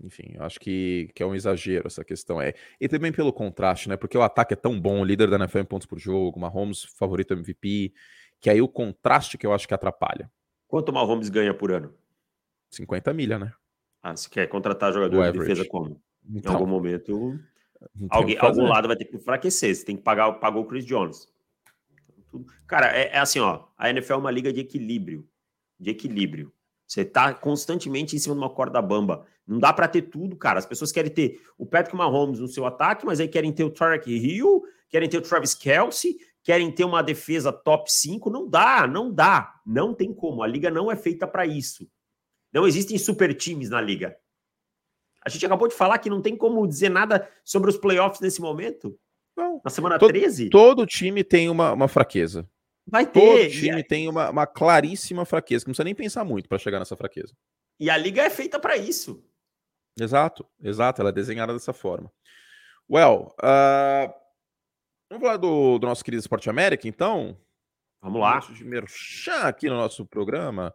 [0.00, 2.40] Enfim, eu acho que, que é um exagero essa questão.
[2.40, 2.54] É.
[2.80, 3.96] E também pelo contraste, né?
[3.96, 7.34] Porque o ataque é tão bom, líder da NFL em pontos por jogo, Mahomes favorito
[7.34, 7.92] MVP,
[8.40, 10.30] que aí o contraste que eu acho que atrapalha.
[10.68, 11.92] Quanto o Mahomes ganha por ano?
[12.70, 13.52] 50 milha, né?
[14.02, 16.00] Ah, se quer contratar jogador de defesa como?
[16.30, 17.38] Então, em algum momento,
[18.10, 19.74] alguém, algum lado vai ter que enfraquecer.
[19.74, 21.26] Você tem que pagar pagou o Chris Jones.
[22.66, 23.64] Cara, é, é assim, ó.
[23.76, 25.26] A NFL é uma liga de equilíbrio.
[25.80, 26.52] De equilíbrio.
[26.88, 29.26] Você tá constantemente em cima de uma corda bamba.
[29.46, 30.58] Não dá para ter tudo, cara.
[30.58, 33.70] As pessoas querem ter o Patrick Mahomes no seu ataque, mas aí querem ter o
[33.70, 38.30] Tarek Hill, querem ter o Travis Kelsey, querem ter uma defesa top 5.
[38.30, 39.60] Não dá, não dá.
[39.66, 40.42] Não tem como.
[40.42, 41.86] A liga não é feita para isso.
[42.50, 44.16] Não existem super times na liga.
[45.22, 48.40] A gente acabou de falar que não tem como dizer nada sobre os playoffs nesse
[48.40, 48.98] momento.
[49.36, 49.60] Não.
[49.62, 50.48] Na semana todo, 13.
[50.48, 52.48] Todo time tem uma, uma fraqueza.
[52.90, 53.20] Vai ter.
[53.20, 56.78] Todo time tem uma, uma claríssima fraqueza, que não precisa nem pensar muito para chegar
[56.78, 57.34] nessa fraqueza.
[57.78, 59.24] E a liga é feita para isso.
[59.98, 62.10] Exato, exato, ela é desenhada dessa forma.
[62.90, 64.12] Well, uh,
[65.10, 67.36] vamos falar do, do nosso querido Esporte América, então?
[68.00, 68.38] Vamos lá.
[68.38, 70.74] De merchan aqui no nosso programa.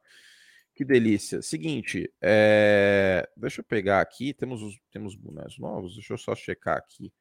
[0.76, 1.41] Que delícia.
[1.41, 3.30] Seguinte, é...
[3.38, 4.34] deixa eu pegar aqui.
[4.34, 5.93] Temos os temos bonés novos.
[5.93, 7.13] Deixa eu só checar aqui.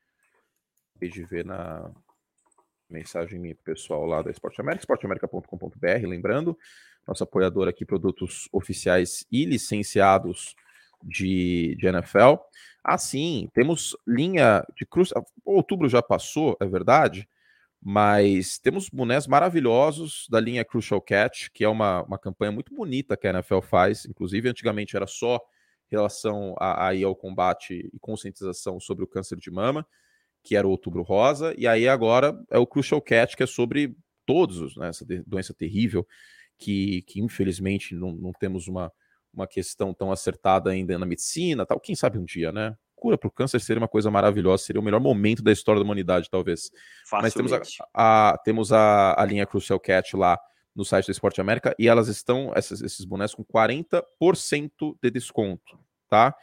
[1.01, 1.91] De ver na,
[2.93, 6.57] mensagem pessoal lá da Esporte América, esporteamerica.com.br, lembrando,
[7.07, 10.55] nosso apoiador aqui, produtos oficiais e licenciados
[11.03, 12.37] de, de NFL.
[12.85, 15.11] Assim, temos linha de cruz.
[15.45, 17.29] Outubro já passou, é verdade,
[17.81, 23.17] mas temos bonés maravilhosos da linha Crucial Catch, que é uma, uma campanha muito bonita
[23.17, 24.05] que a NFL faz.
[24.05, 25.41] Inclusive, antigamente era só
[25.91, 29.87] relação a, a, ao combate e conscientização sobre o câncer de mama
[30.43, 33.95] que era o Outubro Rosa, e aí agora é o Crucial Cat, que é sobre
[34.27, 36.07] todos, né, essa doença terrível,
[36.59, 38.93] que, que infelizmente não, não temos uma,
[39.33, 41.81] uma questão tão acertada ainda na medicina, tal.
[41.81, 42.77] Quem sabe um dia, né?
[42.95, 45.85] Cura para o câncer seria uma coisa maravilhosa, seria o melhor momento da história da
[45.85, 46.71] humanidade, talvez.
[47.05, 47.23] Facilmente.
[47.23, 50.39] Mas temos, a, a temos a, a linha Crucial Cat lá
[50.75, 55.79] no site do Esporte América e elas estão, essas, esses bonecos, com 40% de desconto,
[56.09, 56.35] tá?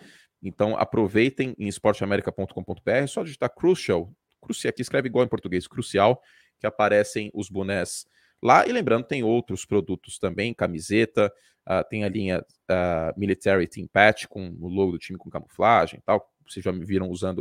[0.42, 6.22] Então aproveitem em esporteamerica.com.br, só digitar Crucial, Crucial aqui escreve igual em português, Crucial,
[6.60, 8.06] que aparecem os bonés
[8.42, 8.66] lá.
[8.68, 11.32] E lembrando, tem outros produtos também, camiseta,
[11.68, 16.00] uh, tem a linha uh, Military Team Patch com o logo do time com camuflagem
[16.00, 16.28] e tal.
[16.48, 17.40] Vocês já me viram usando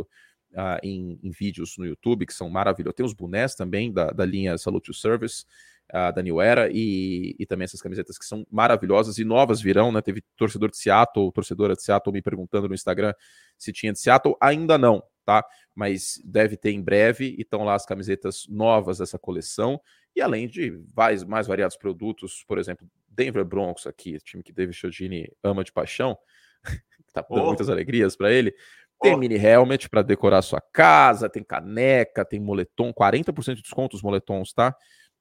[0.52, 2.96] uh, em, em, vídeos no YouTube, que são maravilhosos.
[2.96, 5.44] Tem os bonés também da, da linha Salute to Service
[5.92, 9.92] uh, da New Era e, e também essas camisetas que são maravilhosas e novas virão,
[9.92, 10.00] né?
[10.00, 13.12] Teve torcedor de Seattle, torcedora de Seattle me perguntando no Instagram
[13.56, 15.44] se tinha de Seattle, ainda não, tá?
[15.74, 19.80] Mas deve ter em breve e estão lá as camisetas novas dessa coleção
[20.18, 24.76] e além de mais, mais variados produtos, por exemplo, Denver Broncos aqui, time que David
[24.76, 26.18] Chiodini ama de paixão,
[26.64, 26.72] que
[27.14, 27.46] tá dando oh.
[27.46, 28.52] muitas alegrias para ele.
[29.00, 29.16] Tem oh.
[29.16, 34.52] mini helmet para decorar sua casa, tem caneca, tem moletom, 40% de desconto os moletons,
[34.52, 34.74] tá?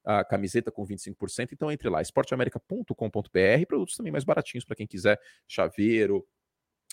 [0.08, 1.50] A camiseta com 25%.
[1.52, 6.26] Então entre lá, esporteamerica.com.br, produtos também mais baratinhos para quem quiser, chaveiro,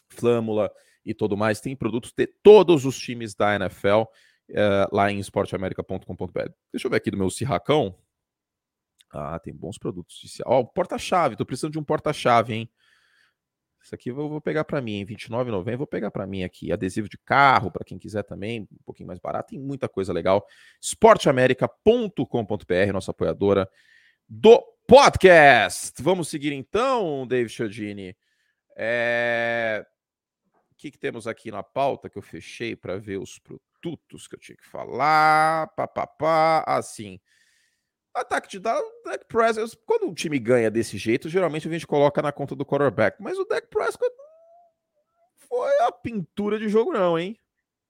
[0.09, 0.69] flâmula
[1.05, 1.61] e tudo mais.
[1.61, 4.01] Tem produtos de todos os times da NFL.
[4.49, 6.49] uh, lá em esporteamerica.com.br.
[6.73, 7.97] Deixa eu ver aqui do meu Cirracão.
[9.11, 10.41] Ah, tem bons produtos.
[10.45, 12.69] Ó, oh, porta-chave, tô precisando de um porta-chave, hein?
[13.85, 16.71] Isso aqui eu vou pegar para mim, em 29,90, vou pegar para mim aqui.
[16.71, 20.43] Adesivo de carro, para quem quiser também, um pouquinho mais barato, tem muita coisa legal.
[20.81, 23.69] esporteamerica.com.br, nossa apoiadora
[24.27, 26.01] do podcast.
[26.01, 28.17] Vamos seguir então, David Chiodini.
[28.75, 29.85] É...
[30.71, 34.33] O que, que temos aqui na pauta que eu fechei para ver os produtos que
[34.33, 35.67] eu tinha que falar?
[35.75, 36.63] Pá, pá, pá.
[36.65, 37.19] Assim.
[38.15, 42.21] Ataque de Dallas, Dak Prescott, quando um time ganha desse jeito, geralmente a gente coloca
[42.21, 43.21] na conta do quarterback.
[43.21, 44.13] Mas o Dak Prescott
[45.49, 47.37] foi a pintura de jogo, não, hein?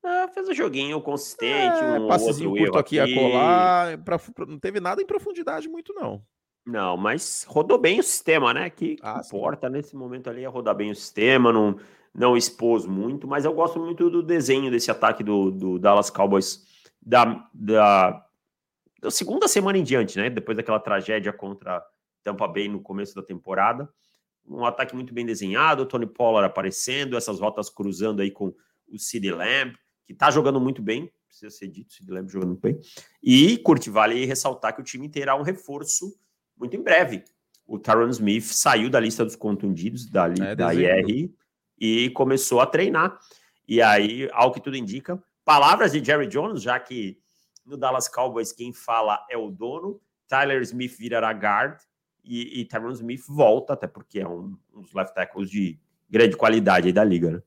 [0.03, 4.45] Ah, fez um joguinho consistente, é, um passezinho curto aqui, aqui a colar, pra, pra,
[4.45, 6.23] não teve nada em profundidade muito, não.
[6.65, 8.69] Não, mas rodou bem o sistema, né?
[8.69, 11.77] Que, ah, importa nesse momento ali é rodar bem o sistema, não,
[12.13, 16.65] não expôs muito, mas eu gosto muito do desenho desse ataque do, do Dallas Cowboys
[17.01, 18.24] da, da,
[19.05, 20.31] da segunda semana em diante, né?
[20.31, 21.85] Depois daquela tragédia contra
[22.23, 23.87] Tampa Bay no começo da temporada.
[24.47, 28.53] Um ataque muito bem desenhado, o Tony Pollard aparecendo, essas rotas cruzando aí com
[28.87, 29.75] o Sid Lamb,
[30.05, 32.79] que tá jogando muito bem, precisa ser dito, Sid Lamb jogando muito bem.
[33.21, 36.15] E curte vale ressaltar que o time terá um reforço
[36.57, 37.23] muito em breve.
[37.67, 41.31] O Tyron Smith saiu da lista dos contundidos da, é, da IR
[41.79, 43.19] e começou a treinar.
[43.67, 47.19] E aí, ao que tudo indica, palavras de Jerry Jones, já que
[47.65, 51.79] no Dallas Cowboys quem fala é o dono, Tyler Smith virará guard
[52.23, 56.35] e, e Tyron Smith volta, até porque é um, um dos left tackles de grande
[56.35, 57.41] qualidade aí da liga, né?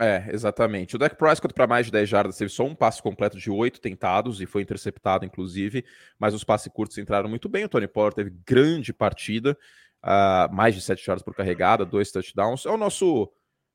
[0.00, 0.96] É, exatamente.
[0.96, 3.80] O Dak Prescott para mais de 10 jardas teve só um passe completo de 8
[3.80, 5.84] tentados e foi interceptado, inclusive,
[6.18, 7.64] mas os passes curtos entraram muito bem.
[7.64, 9.58] O Tony Pollard teve grande partida,
[10.02, 12.64] uh, mais de 7 jardas por carregada, dois touchdowns.
[12.64, 13.30] É o nosso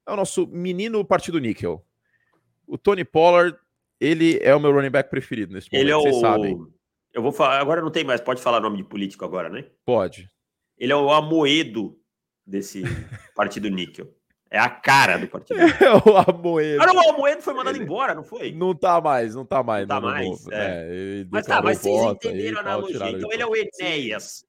[0.07, 1.85] é o nosso menino partido níquel.
[2.65, 3.55] O Tony Pollard,
[3.99, 6.19] ele é o meu running back preferido nesse momento, ele é o...
[6.19, 6.57] sabem.
[7.13, 9.65] Eu vou falar, agora não tem mais, pode falar nome de político agora, né?
[9.85, 10.29] Pode.
[10.77, 11.97] Ele é o Amoedo
[12.45, 12.83] desse
[13.33, 14.13] partido níquel.
[14.51, 15.59] É a cara do partido.
[15.81, 16.81] É o Amoedo.
[16.81, 17.85] Ah, não, o Amoedo foi mandado ele...
[17.85, 18.51] embora, não foi?
[18.51, 19.87] Não tá mais, não tá mais.
[19.87, 20.47] Não tá mais.
[20.47, 21.21] É.
[21.21, 23.09] É, mas tá, mas vocês entenderam a analogia.
[23.11, 24.45] Então ele é o Enéas.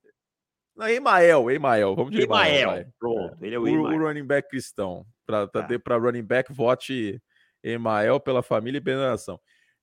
[0.77, 1.95] Não, Emael, Emael.
[1.95, 2.71] Vamos de Emael.
[2.71, 5.07] Emael pronto, ele é o, o, o running back cristão.
[5.25, 5.67] Para tá.
[5.83, 7.21] Pra running back, vote
[7.67, 9.41] Emael pela família e pela nação.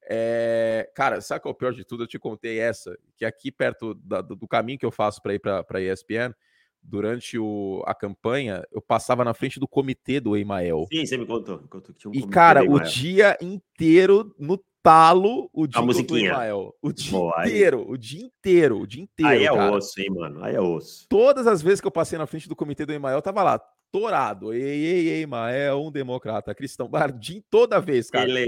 [0.09, 2.03] É, cara, sabe qual é o pior de tudo?
[2.03, 5.39] Eu te contei essa, que aqui perto da, do caminho que eu faço para ir
[5.39, 6.33] para ESPN,
[6.81, 10.85] durante o, a campanha, eu passava na frente do comitê do Emael.
[10.91, 11.59] Sim, você me contou.
[11.69, 16.75] contou um e, cara, o dia inteiro no talo, o dia do Emael.
[16.81, 17.85] O dia inteiro, aí.
[17.87, 19.31] o dia inteiro, o dia inteiro.
[19.31, 19.71] Aí é cara.
[19.71, 20.43] osso, hein, mano?
[20.43, 21.07] Aí é osso.
[21.07, 23.61] Todas as vezes que eu passei na frente do comitê do Emael, tava lá,
[23.93, 24.51] torado.
[24.51, 26.89] Ei, ei, ei, Emael, um democrata cristão.
[26.89, 28.27] Bardim toda vez, cara.
[28.27, 28.41] Ele,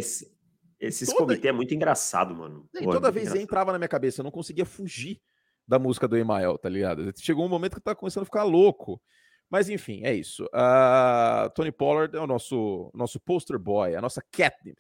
[0.80, 1.20] esses toda...
[1.20, 2.68] comitê é muito engraçado, mano.
[2.74, 3.44] E toda vez engraçado.
[3.44, 5.22] entrava na minha cabeça, eu não conseguia fugir
[5.68, 7.14] da música do Emael, tá ligado?
[7.18, 9.00] Chegou um momento que eu tava começando a ficar louco.
[9.48, 10.46] Mas enfim, é isso.
[10.46, 14.80] Uh, Tony Pollard é o nosso, nosso poster boy, a nossa catnip,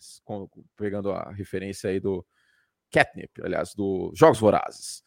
[0.76, 2.26] pegando a referência aí do
[2.91, 5.03] catnip, aliás, do Jogos Vorazes.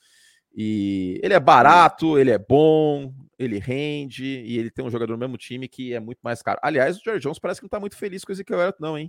[0.60, 5.18] E ele é barato, ele é bom, ele rende, e ele tem um jogador no
[5.18, 6.58] mesmo time que é muito mais caro.
[6.60, 9.08] Aliás, o Jerry Jones parece que não tá muito feliz com esse eu não, hein?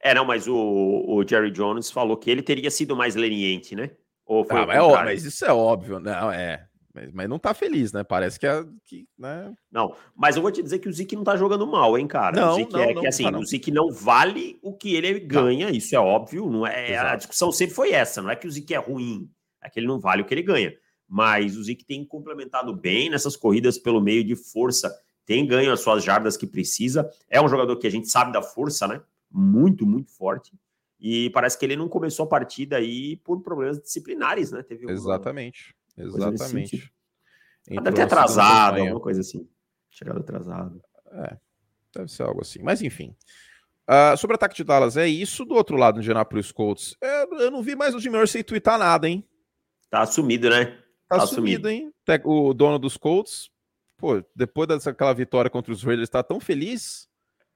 [0.00, 3.90] É, não, mas o, o Jerry Jones falou que ele teria sido mais leniente, né?
[4.24, 6.64] Ou foi ah, mas, é, mas, isso é óbvio, não, é.
[6.94, 8.04] Mas, mas, não tá feliz, né?
[8.04, 8.64] Parece que é.
[8.84, 9.52] Que, né?
[9.68, 12.40] Não, mas eu vou te dizer que o Zic não tá jogando mal, hein, cara?
[12.40, 13.40] Não, o Zic não, é não, que assim, não.
[13.40, 16.48] o Zic não vale o que ele ganha, isso é óbvio.
[16.48, 19.28] Não é, a discussão sempre foi essa, não é que o Zic é ruim,
[19.62, 20.74] é que ele não vale o que ele ganha.
[21.08, 24.94] Mas o Zic tem complementado bem nessas corridas pelo meio de força,
[25.24, 27.08] tem ganho as suas jardas que precisa.
[27.28, 29.00] É um jogador que a gente sabe da força, né?
[29.30, 30.52] Muito, muito forte.
[30.98, 34.62] E parece que ele não começou a partida aí por problemas disciplinares, né?
[34.62, 36.92] Teve exatamente, exatamente.
[37.68, 39.48] Deve ter atrasado, alguma coisa assim.
[39.90, 40.82] Chegado atrasado.
[41.10, 41.36] É,
[41.94, 42.62] deve ser algo assim.
[42.62, 43.14] Mas enfim.
[43.88, 45.44] Uh, sobre o ataque de Dallas, é isso.
[45.44, 48.78] Do outro lado, no Indianapolis Colts, eu, eu não vi mais o Jim Mercy twittar
[48.78, 49.26] nada, hein?
[49.92, 50.64] Tá assumido, né?
[51.06, 51.92] Tá, tá assumido, hein?
[52.24, 53.50] O dono dos Colts,
[53.98, 57.06] pô, depois daquela vitória contra os Raiders, tá tão feliz.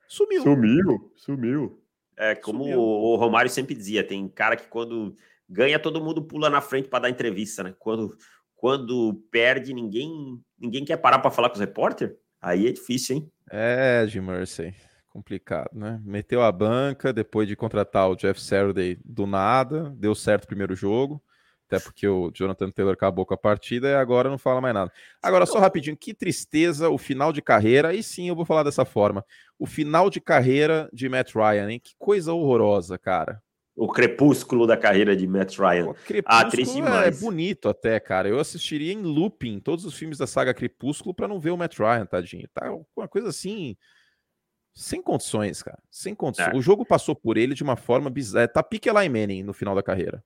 [0.07, 0.43] Sumiu.
[0.43, 1.83] Sumiu, sumiu.
[2.15, 5.17] É, como o, o Romário sempre dizia, tem cara que quando
[5.49, 7.75] ganha, todo mundo pula na frente para dar entrevista, né?
[7.79, 8.15] Quando,
[8.55, 12.19] quando perde, ninguém ninguém quer parar para falar com os repórter.
[12.39, 13.33] Aí é difícil, hein?
[13.51, 14.75] É, Jim Mercy.
[15.09, 16.03] Complicado, né?
[16.05, 20.75] Meteu a banca depois de contratar o Jeff Saturday do nada, deu certo o primeiro
[20.75, 21.23] jogo
[21.67, 24.93] até porque o Jonathan Taylor acabou com a partida e agora não fala mais nada.
[25.23, 28.85] Agora, só rapidinho, que tristeza o final de carreira, aí sim eu vou falar dessa
[28.85, 29.25] forma.
[29.59, 31.81] O final de carreira de Matt Ryan, hein?
[31.83, 33.43] Que coisa horrorosa, cara.
[33.75, 35.89] O crepúsculo da carreira de Matt Ryan.
[35.89, 38.29] O ah, crepúsculo ah, é bonito até, cara.
[38.29, 41.79] Eu assistiria em looping todos os filmes da saga Crepúsculo para não ver o Matt
[41.79, 42.49] Ryan, tadinho.
[42.55, 43.77] Tá uma coisa assim
[44.73, 45.79] sem condições, cara.
[45.91, 46.55] Sem condições.
[46.55, 46.57] É.
[46.57, 48.47] O jogo passou por ele de uma forma bizarra.
[48.47, 50.23] Tá pique Eli Manning no final da carreira.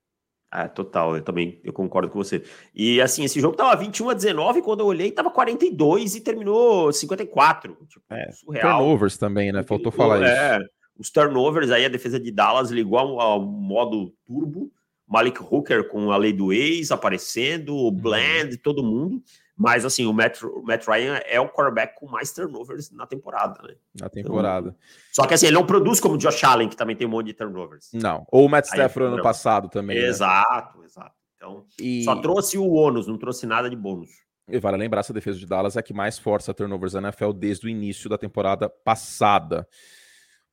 [0.52, 2.42] É, total, eu também eu concordo com você.
[2.74, 6.92] E assim, esse jogo tava 21 a 19, quando eu olhei, tava 42 e terminou
[6.92, 7.76] 54.
[7.88, 8.78] Tipo, é, surreal.
[8.78, 9.62] Turnovers também, né?
[9.62, 10.68] Faltou falar é, isso.
[10.98, 14.72] Os turnovers aí, a defesa de Dallas ligou ao, ao modo turbo.
[15.06, 17.90] Malik Hooker com a lei do ex aparecendo, o uhum.
[17.90, 19.20] Bland, todo mundo.
[19.60, 23.60] Mas, assim, o Matt, o Matt Ryan é o quarterback com mais turnovers na temporada,
[23.62, 23.74] né?
[24.00, 24.68] Na temporada.
[24.70, 24.80] Então,
[25.12, 27.26] só que, assim, ele não produz como o Josh Allen, que também tem um monte
[27.26, 27.90] de turnovers.
[27.92, 28.26] Não.
[28.32, 30.00] Ou o Matt Stafford ano passado também.
[30.00, 30.06] Né?
[30.06, 30.86] Exato, né?
[30.86, 31.12] exato.
[31.36, 32.02] Então, e...
[32.04, 34.08] só trouxe o ônus, não trouxe nada de bônus.
[34.48, 37.32] E vale lembrar, essa defesa de Dallas é a que mais força turnovers na NFL
[37.32, 39.68] desde o início da temporada passada.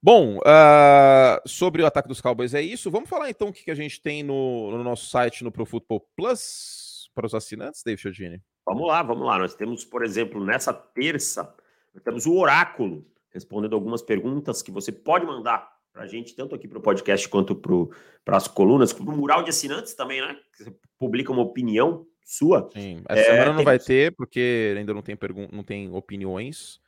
[0.03, 2.91] Bom, uh, sobre o ataque dos Cowboys é isso.
[2.91, 5.65] Vamos falar então o que, que a gente tem no, no nosso site no Pro
[5.65, 8.43] Football Plus para os assinantes, David Chiodini.
[8.68, 9.39] Vamos lá, vamos lá.
[9.39, 11.55] Nós temos, por exemplo, nessa terça,
[11.93, 16.53] nós temos o Oráculo respondendo algumas perguntas que você pode mandar para a gente, tanto
[16.53, 20.38] aqui para o podcast quanto para as colunas, para o mural de assinantes também, né?
[20.53, 22.70] Você publica uma opinião sua.
[22.74, 23.63] Sim, essa é, semana não temos...
[23.63, 26.82] vai ter, porque ainda não tem, pergun não tem opiniões,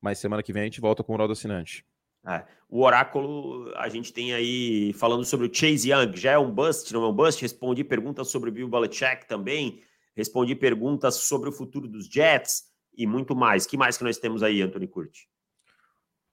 [0.00, 1.84] mas semana que vem a gente volta com o mural do assinante.
[2.24, 6.52] É, o Oráculo, a gente tem aí falando sobre o Chase Young, já é um
[6.52, 7.42] bust, não é um bust?
[7.42, 9.82] Respondi perguntas sobre o Bill Belichick também
[10.16, 12.64] respondi perguntas sobre o futuro dos Jets
[12.96, 13.66] e muito mais.
[13.66, 15.28] que mais que nós temos aí, Anthony Curti?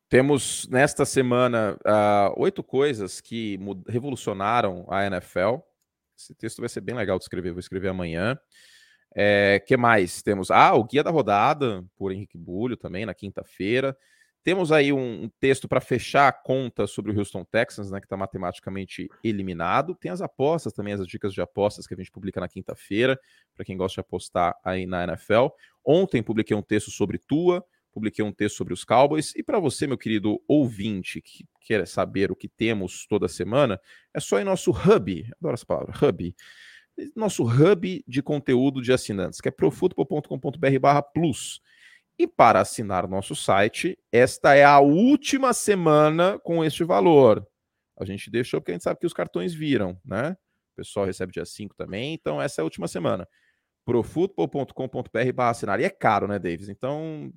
[0.08, 5.58] Temos nesta semana uh, oito coisas que revolucionaram a NFL.
[6.16, 8.38] Esse texto vai ser bem legal de escrever, vou escrever amanhã.
[9.16, 10.22] É, que mais?
[10.22, 13.98] Temos ah, o Guia da Rodada, por Henrique Bulho, também na quinta-feira.
[14.44, 18.18] Temos aí um, texto para fechar a conta sobre o Houston Texans, né, que está
[18.18, 19.96] matematicamente eliminado.
[19.96, 23.18] Tem as apostas também, as dicas de apostas que a gente publica na quinta-feira,
[23.56, 25.48] para quem gosta de apostar aí na NFL.
[25.86, 27.64] Ontem publiquei um texto sobre Tua,
[27.94, 29.34] publiquei um texto sobre os Cowboys.
[29.34, 33.80] E para você, meu querido ouvinte, que quer saber o que temos toda semana,
[34.14, 36.36] é só em nosso hub, adoro essa palavra, hub,
[37.16, 41.62] nosso hub de conteúdo de assinantes, que é profutbol.com.br barra plus.
[42.18, 47.46] E para assinar nosso site, esta é a última semana com este valor.
[47.98, 50.38] A gente deixou porque a gente sabe que os cartões viram, né?
[50.74, 53.28] O pessoal recebe dia 5 também, então essa é a última semana.
[53.86, 55.80] profutbol.com.br barra assinar.
[55.80, 56.70] E é caro, né, Davis?
[56.70, 57.32] Então,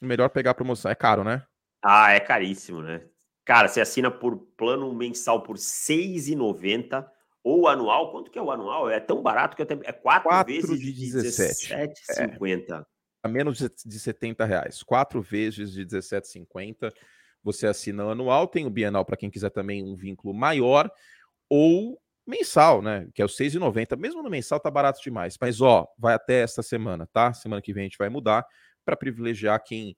[0.00, 0.90] melhor pegar a promoção.
[0.90, 1.44] É caro, né?
[1.82, 3.02] Ah, é caríssimo, né?
[3.44, 7.04] Cara, você assina por plano mensal por R$ 6,90
[7.42, 8.12] ou anual.
[8.12, 8.88] Quanto que é o anual?
[8.88, 12.84] É tão barato que até é 4, 4 vezes de 17,50
[13.22, 14.82] a menos de 70 reais.
[14.82, 16.92] Quatro vezes de 17,50.
[17.42, 20.90] Você assina anual, tem o bienal para quem quiser também um vínculo maior,
[21.48, 23.08] ou mensal, né?
[23.14, 23.96] Que é o 6,90.
[23.96, 25.36] Mesmo no mensal tá barato demais.
[25.40, 27.32] Mas ó, vai até esta semana, tá?
[27.32, 28.46] Semana que vem a gente vai mudar
[28.84, 29.96] para privilegiar quem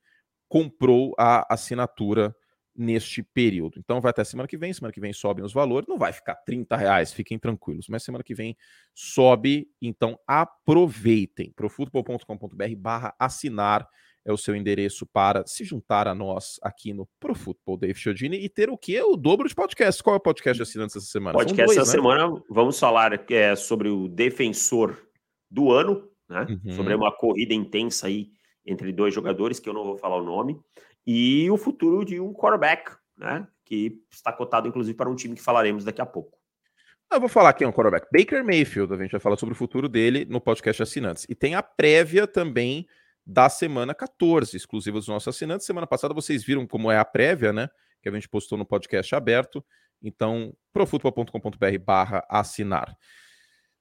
[0.49, 2.35] comprou a assinatura
[2.75, 3.79] neste período.
[3.79, 6.35] Então vai até semana que vem, semana que vem sobem os valores, não vai ficar
[6.37, 8.57] 30 reais, fiquem tranquilos, mas semana que vem
[8.95, 11.53] sobe, então aproveitem.
[11.55, 13.87] profutbol.com.br barra assinar
[14.25, 18.49] é o seu endereço para se juntar a nós aqui no Profutbol Dave Chiodini e
[18.49, 19.01] ter o que?
[19.03, 20.01] O dobro de podcast.
[20.03, 21.37] Qual é o podcast de assinantes essa semana?
[21.37, 21.99] Podcast essa né?
[21.99, 24.97] semana, vamos falar é, sobre o defensor
[25.51, 26.47] do ano, né?
[26.49, 26.73] Uhum.
[26.73, 28.31] Sobre uma corrida intensa aí
[28.65, 30.57] entre dois jogadores, que eu não vou falar o nome
[31.07, 33.47] e o futuro de um quarterback, né?
[33.65, 36.39] Que está cotado, inclusive, para um time que falaremos daqui a pouco.
[37.11, 38.07] Eu vou falar aqui um quarterback.
[38.11, 41.27] Baker Mayfield, a gente vai falar sobre o futuro dele no podcast Assinantes.
[41.29, 42.87] E tem a prévia também
[43.25, 45.67] da semana 14, exclusiva dos nossos assinantes.
[45.67, 47.69] Semana passada vocês viram como é a prévia, né?
[48.03, 49.63] Que a gente postou no podcast aberto.
[50.03, 52.97] Então, profutbol.com.br barra assinar.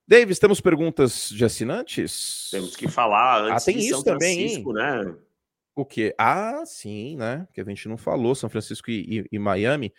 [0.08, 2.50] Davis, temos perguntas de assinantes?
[2.52, 4.76] Temos que falar antes ah, tem de isso São também, Francisco, hein?
[4.76, 5.16] né?
[5.76, 6.14] O quê?
[6.18, 7.48] Ah, sim, né?
[7.54, 9.94] Que a gente não falou, São Francisco e, e, e Miami.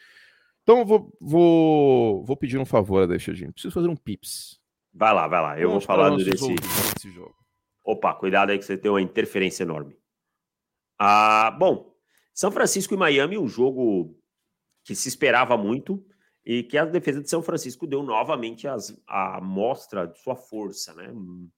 [0.62, 3.52] Então eu vou, vou, vou pedir um favor, deixa gente.
[3.52, 4.60] Preciso fazer um pips.
[4.92, 5.58] Vai lá, vai lá.
[5.58, 6.54] Eu Vamos vou falar desse...
[6.54, 7.34] desse jogo.
[7.84, 9.96] Opa, cuidado aí que você tem uma interferência enorme.
[10.98, 11.92] Ah, bom,
[12.32, 14.16] São Francisco e Miami, um jogo
[14.84, 16.04] que se esperava muito
[16.44, 20.94] e que a defesa de São Francisco deu novamente as, a mostra de sua força,
[20.94, 21.10] né?
[21.10, 21.48] um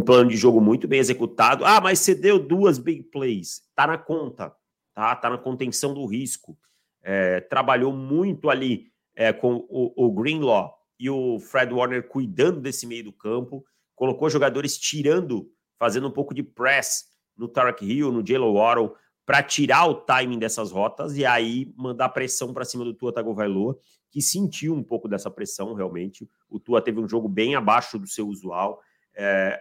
[0.00, 1.64] plano de jogo muito bem executado.
[1.64, 3.62] Ah, mas você deu duas big plays.
[3.74, 4.54] Tá na conta,
[4.94, 5.14] tá?
[5.14, 6.58] Tá na contenção do risco.
[7.02, 12.86] É, trabalhou muito ali é, com o, o Greenlaw e o Fred Warner cuidando desse
[12.86, 13.64] meio do campo.
[13.94, 17.04] Colocou jogadores tirando, fazendo um pouco de press
[17.36, 22.08] no Tarek Hill, no Jalen Waddle, para tirar o timing dessas rotas e aí mandar
[22.10, 23.78] pressão para cima do Tua Tagovailoa,
[24.10, 26.28] que sentiu um pouco dessa pressão realmente.
[26.48, 28.80] O Tua teve um jogo bem abaixo do seu usual,
[29.14, 29.60] é,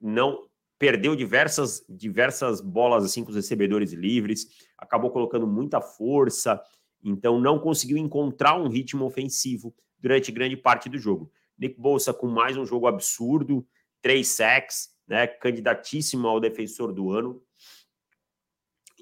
[0.00, 0.46] não
[0.78, 4.46] perdeu diversas diversas bolas assim com os recebedores livres,
[4.78, 6.60] acabou colocando muita força,
[7.04, 11.30] então não conseguiu encontrar um ritmo ofensivo durante grande parte do jogo.
[11.58, 13.66] Nick Bolsa com mais um jogo absurdo,
[14.00, 17.42] três sacks, né, candidatíssimo ao defensor do ano.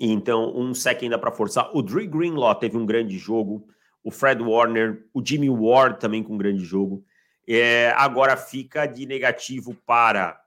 [0.01, 1.71] Então, um sec ainda para forçar.
[1.75, 3.69] O Dre Greenlaw teve um grande jogo.
[4.03, 7.05] O Fred Warner, o Jimmy Ward também com um grande jogo.
[7.47, 10.41] É, agora fica de negativo para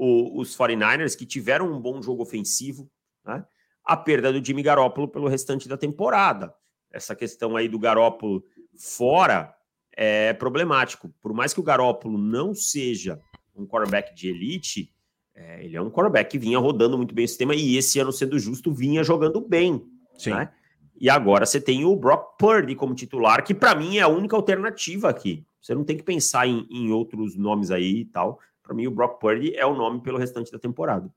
[0.00, 2.90] o, os 49ers, que tiveram um bom jogo ofensivo.
[3.22, 3.44] Né?
[3.84, 6.54] A perda do Jimmy Garoppolo pelo restante da temporada.
[6.90, 8.42] Essa questão aí do Garoppolo
[8.78, 9.54] fora
[9.92, 11.12] é problemático.
[11.20, 13.20] Por mais que o Garoppolo não seja
[13.54, 14.90] um quarterback de elite,
[15.34, 18.10] é, ele é um quarterback que vinha rodando muito bem o sistema e esse ano,
[18.10, 19.84] sendo justo, vinha jogando bem.
[20.16, 20.30] Sim.
[20.30, 20.50] Né?
[20.98, 24.34] E agora você tem o Brock Purdy como titular, que para mim é a única
[24.34, 25.44] alternativa aqui.
[25.60, 28.40] Você não tem que pensar em, em outros nomes aí e tal.
[28.70, 31.12] Para mim, o Brock Purdy é o nome pelo restante da temporada.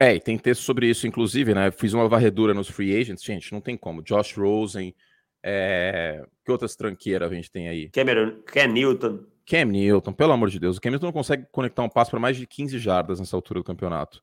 [0.00, 1.70] É, e tem texto sobre isso, inclusive, né?
[1.70, 4.02] Fiz uma varredura nos free agents, gente, não tem como.
[4.02, 4.94] Josh Rosen,
[5.42, 6.24] é...
[6.42, 7.90] que outras tranqueiras a gente tem aí?
[7.90, 9.26] Cameron, Ken Newton.
[9.44, 12.18] Cam Newton, pelo amor de Deus, o Cam Newton não consegue conectar um passo para
[12.18, 14.22] mais de 15 jardas nessa altura do campeonato.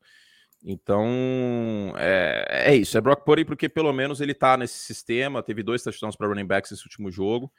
[0.64, 1.06] Então,
[1.96, 2.98] é, é isso.
[2.98, 5.44] É Brock Purdy porque pelo menos ele tá nesse sistema.
[5.44, 7.52] Teve dois touchdowns para running backs nesse último jogo.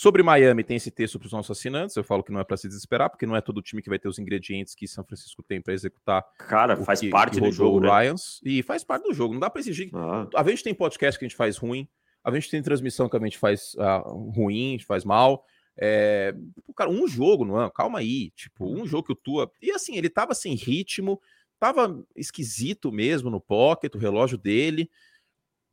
[0.00, 1.96] Sobre Miami, tem esse texto para os nossos assinantes.
[1.96, 3.98] Eu falo que não é para se desesperar, porque não é todo time que vai
[3.98, 6.24] ter os ingredientes que São Francisco tem para executar.
[6.38, 7.80] Cara, faz que, parte que do jogo.
[7.80, 8.14] Né?
[8.44, 9.34] E faz parte do jogo.
[9.34, 9.90] Não dá para exigir.
[9.92, 10.28] Ah.
[10.36, 11.88] A gente tem podcast que a gente faz ruim,
[12.22, 15.44] a gente tem transmissão que a gente faz uh, ruim, a gente faz mal.
[15.76, 16.32] É,
[16.76, 17.68] cara, um jogo, não é?
[17.68, 18.30] Calma aí.
[18.36, 19.50] Tipo, um jogo que o Tua.
[19.60, 21.20] E assim, ele tava sem ritmo,
[21.58, 24.88] tava esquisito mesmo no pocket, o relógio dele.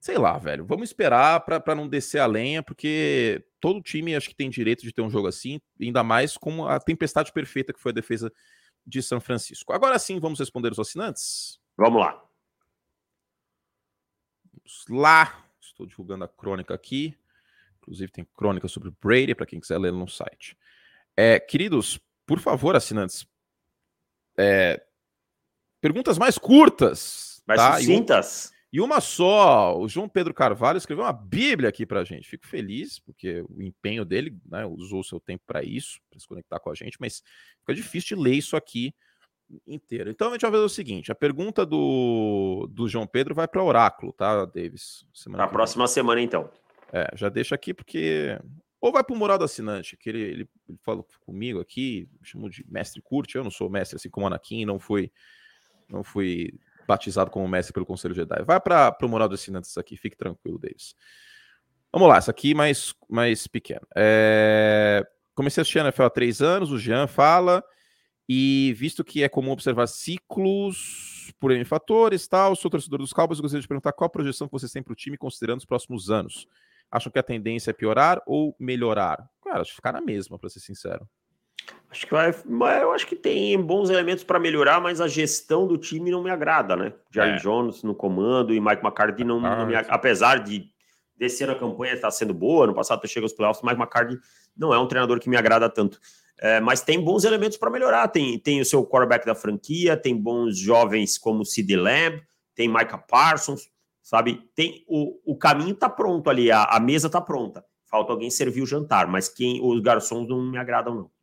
[0.05, 0.63] Sei lá, velho.
[0.63, 4.93] Vamos esperar para não descer a lenha, porque todo time acho que tem direito de
[4.93, 8.31] ter um jogo assim, ainda mais com a tempestade perfeita que foi a defesa
[8.85, 9.73] de São Francisco.
[9.73, 11.59] Agora sim, vamos responder os assinantes?
[11.75, 12.23] Vamos lá.
[14.53, 15.43] Vamos lá.
[15.59, 17.17] Estou divulgando a crônica aqui.
[17.79, 20.55] Inclusive tem crônica sobre o Brady para quem quiser ler no site.
[21.17, 23.27] É, queridos, por favor, assinantes,
[24.37, 24.85] é,
[25.81, 27.77] perguntas mais curtas, mais tá?
[27.77, 28.53] sucintas.
[28.75, 29.79] E, uma só.
[29.79, 32.27] O João Pedro Carvalho escreveu uma Bíblia aqui para gente.
[32.27, 36.27] Fico feliz porque o empenho dele, né, usou o seu tempo para isso, para se
[36.27, 37.23] conectar com a gente, mas
[37.61, 38.93] fica difícil de ler isso aqui
[39.65, 40.09] inteiro.
[40.09, 43.63] Então a gente vai fazer o seguinte: a pergunta do, do João Pedro vai para
[43.63, 45.07] Oráculo, tá, Davis?
[45.29, 46.49] Na próxima semana, então.
[46.91, 48.37] É, já deixa aqui porque.
[48.81, 52.65] Ou vai pro mural do assinante, que ele, ele, ele falou comigo aqui, chamou de
[52.67, 53.37] mestre curte.
[53.37, 55.09] Eu não sou mestre assim como Anakin, não fui,
[55.87, 58.43] não fui batizado como mestre pelo Conselho Jedi.
[58.43, 60.95] Vai para o mural dos assinantes aqui, fique tranquilo, Davis.
[61.91, 63.87] Vamos lá, essa aqui mais, mais pequena.
[63.95, 65.05] É...
[65.33, 67.63] Comecei a assistir NFL há três anos, o Jean fala,
[68.27, 73.39] e visto que é comum observar ciclos por N fatores, tal, sou torcedor dos Cowboys,
[73.39, 76.09] gostaria de perguntar qual a projeção que vocês têm para o time considerando os próximos
[76.09, 76.47] anos.
[76.89, 79.29] Acham que a tendência é piorar ou melhorar?
[79.43, 81.07] Cara, acho que ficar na mesma, para ser sincero.
[81.89, 82.33] Acho que vai,
[82.83, 86.29] eu acho que tem bons elementos para melhorar, mas a gestão do time não me
[86.29, 86.93] agrada, né?
[87.09, 87.37] Jair é.
[87.37, 90.69] Jones no comando e Mike McCarthy não, não me, apesar de
[91.17, 94.19] desse ano a campanha estar sendo boa, no passado chega aos playoffs, Mike McCarthy
[94.57, 95.97] não é um treinador que me agrada tanto.
[96.37, 98.07] É, mas tem bons elementos para melhorar.
[98.09, 102.21] Tem, tem o seu quarterback da franquia, tem bons jovens como Sid Lamb,
[102.53, 103.69] tem Micah Parsons,
[104.01, 104.41] sabe?
[104.53, 107.63] Tem o, o caminho está pronto ali, a, a mesa está pronta.
[107.89, 111.14] Falta alguém servir o jantar, mas quem os garçons não me agradam não.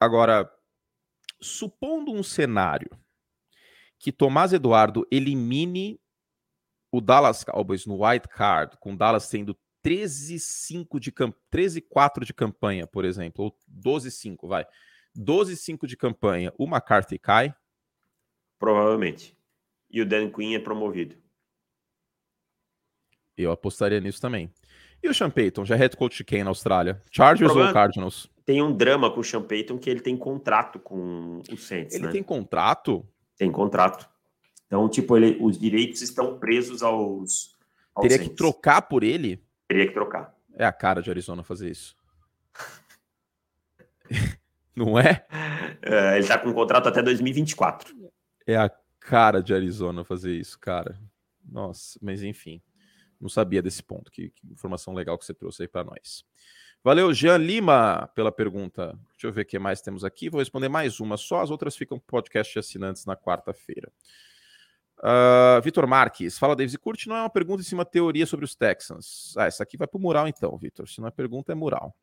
[0.00, 0.50] Agora,
[1.40, 2.90] supondo um cenário
[3.98, 6.00] que Tomás Eduardo elimine
[6.90, 13.04] o Dallas Cowboys no white card, com Dallas tendo 13-5 de 13-4 de campanha, por
[13.04, 14.66] exemplo, ou 12-5, vai.
[15.16, 17.54] 12-5 de campanha, o McCarthy cai?
[18.58, 19.36] Provavelmente.
[19.90, 21.16] E o Dan Quinn é promovido.
[23.36, 24.52] Eu apostaria nisso também.
[25.02, 27.02] E o Sean Payton, já é head coach de quem na Austrália?
[27.10, 28.30] Chargers ou Cardinals?
[28.50, 31.94] Tem um drama com o Sean Payton que ele tem contrato com o Saints.
[31.94, 32.10] Ele né?
[32.10, 33.08] tem contrato?
[33.38, 34.10] Tem contrato.
[34.66, 37.56] Então, tipo, ele, os direitos estão presos aos.
[37.94, 38.32] aos Teria Saints.
[38.32, 39.40] que trocar por ele?
[39.68, 40.34] Teria que trocar.
[40.54, 41.96] É a cara de Arizona fazer isso.
[44.74, 45.24] Não é?
[45.80, 46.18] é?
[46.18, 47.94] Ele tá com contrato até 2024.
[48.44, 50.98] É a cara de Arizona fazer isso, cara.
[51.48, 52.60] Nossa, mas enfim.
[53.20, 54.10] Não sabia desse ponto.
[54.10, 56.24] Que, que informação legal que você trouxe aí para nós.
[56.82, 58.98] Valeu, Jean Lima, pela pergunta.
[59.12, 60.30] Deixa eu ver o que mais temos aqui.
[60.30, 63.92] Vou responder mais uma só, as outras ficam podcast de assinantes na quarta-feira.
[64.98, 68.44] Uh, Vitor Marques, fala Davis, curte não é uma pergunta em cima de teoria sobre
[68.44, 69.34] os Texans.
[69.36, 70.88] Ah, essa aqui vai pro mural então, Vitor.
[70.88, 71.94] Se não é pergunta, é mural.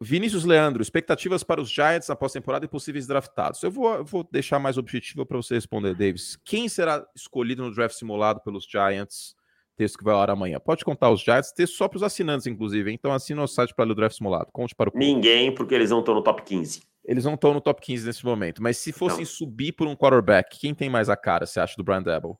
[0.00, 3.62] Vinícius Leandro, expectativas para os Giants na pós-temporada e possíveis draftados.
[3.62, 6.36] Eu vou, vou deixar mais objetivo para você responder, Davis.
[6.44, 9.36] Quem será escolhido no draft simulado pelos Giants?
[9.80, 10.60] Texto que vai ao ar amanhã.
[10.60, 12.92] Pode contar os Giants, texto só para os assinantes, inclusive.
[12.92, 14.50] Então assina o site para o draft simulado.
[14.52, 16.82] Conte para o Ninguém, porque eles não estão no top 15.
[17.02, 18.62] Eles não estão no top 15 nesse momento.
[18.62, 19.24] Mas se fossem não.
[19.24, 22.38] subir por um quarterback, quem tem mais a cara, você acha, do Brian Debo?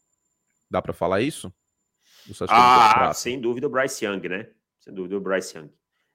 [0.70, 1.51] Dá para falar isso?
[2.47, 4.49] Ah, sem dúvida o Bryce Young, né?
[4.78, 5.70] Sem dúvida o Bryce Young.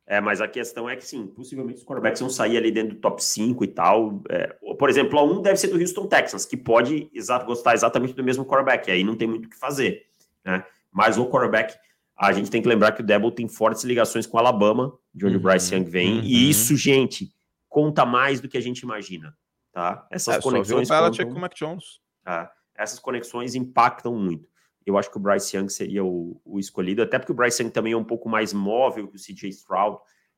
[0.05, 3.01] É, mas a questão é que sim, possivelmente os quarterbacks vão sair ali dentro do
[3.01, 4.21] top 5 e tal.
[4.30, 8.13] É, por exemplo, a um deve ser do Houston Texans, que pode exa gostar exatamente
[8.13, 10.05] do mesmo quarterback, aí não tem muito o que fazer.
[10.45, 10.63] Né?
[10.96, 11.76] Mas o quarterback,
[12.18, 15.26] a gente tem que lembrar que o Debo tem fortes ligações com o Alabama, de
[15.26, 16.24] onde uhum, o Bryce Young vem, uhum.
[16.24, 17.34] e isso, gente,
[17.68, 19.36] conta mais do que a gente imagina.
[19.74, 20.08] Tá?
[20.10, 20.88] Essas é, conexões.
[20.88, 22.00] Só contam, com o Mac Jones.
[22.24, 22.50] Tá?
[22.78, 24.48] Essas conexões impactam muito
[24.86, 27.72] eu acho que o Bryce Young seria o, o, escolhido, até porque o Bryce Young
[27.72, 29.98] também é um pouco mais móvel que o CJ Stroud,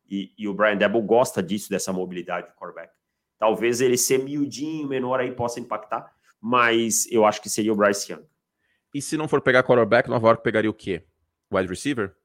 [0.10, 2.94] e, e o Brian Debo gosta disso, dessa mobilidade de quarterback.
[3.38, 8.10] Talvez ele ser miudinho, menor aí possa impactar, mas eu acho que seria o Bryce
[8.12, 8.24] Young.
[8.94, 11.04] E se não for pegar quarterback, Nova York pegaria o quê?
[11.52, 12.16] Wide receiver?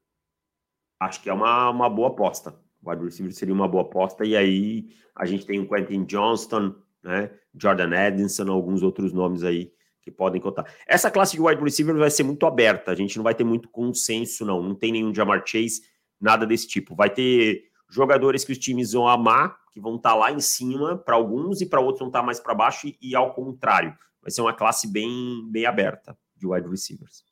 [0.99, 2.55] Acho que é uma, uma boa aposta.
[2.85, 7.31] Wide receiver seria uma boa aposta, e aí a gente tem o Quentin Johnston, né?
[7.55, 10.65] Jordan Edinson, alguns outros nomes aí que podem contar.
[10.85, 13.69] Essa classe de wide receiver vai ser muito aberta, a gente não vai ter muito
[13.69, 14.61] consenso, não.
[14.61, 15.81] Não tem nenhum Jamar Chase,
[16.19, 16.95] nada desse tipo.
[16.95, 20.97] Vai ter jogadores que os times vão amar, que vão estar tá lá em cima
[20.97, 23.95] para alguns e para outros vão estar tá mais para baixo, e, e, ao contrário.
[24.21, 27.23] Vai ser uma classe bem, bem aberta de wide receivers.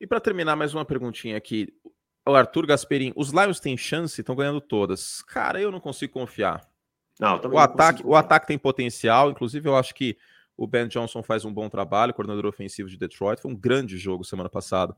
[0.00, 1.72] E para terminar, mais uma perguntinha aqui.
[2.26, 5.22] O Arthur Gasperin, os Lions têm chance, estão ganhando todas.
[5.22, 6.68] Cara, eu não consigo confiar.
[7.18, 10.16] Não, o ataque, o ataque tem potencial, inclusive eu acho que
[10.56, 13.40] o Ben Johnson faz um bom trabalho, coordenador ofensivo de Detroit.
[13.40, 14.94] Foi um grande jogo semana passada.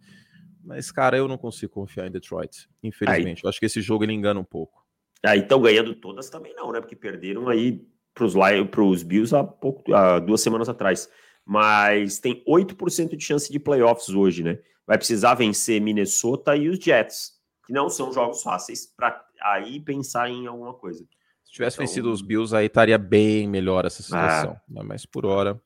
[0.62, 3.38] Mas, cara, eu não consigo confiar em Detroit, infelizmente.
[3.38, 4.84] Aí, eu acho que esse jogo ele engana um pouco.
[5.24, 6.80] Aí estão ganhando todas também, não, né?
[6.80, 11.08] Porque perderam aí para os Bills há, pouco, há duas semanas atrás.
[11.50, 14.60] Mas tem 8% de chance de playoffs hoje, né?
[14.86, 17.32] Vai precisar vencer Minnesota e os Jets,
[17.66, 21.04] que não são jogos fáceis, para aí pensar em alguma coisa.
[21.42, 21.86] Se tivesse então...
[21.88, 24.52] vencido os Bills, aí estaria bem melhor essa situação.
[24.52, 24.84] Ah.
[24.84, 25.60] Mas por hora,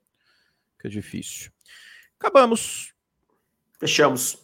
[0.78, 1.52] fica difícil.
[2.18, 2.94] Acabamos.
[3.78, 4.38] Fechamos.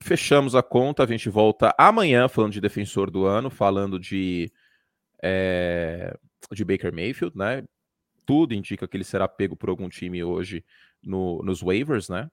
[0.00, 1.02] Fechamos a conta.
[1.02, 4.48] A gente volta amanhã falando de defensor do ano, falando de,
[5.20, 6.16] é,
[6.52, 7.64] de Baker Mayfield, né?
[8.26, 10.64] Tudo indica que ele será pego por algum time hoje
[11.02, 12.30] no, nos waivers, né?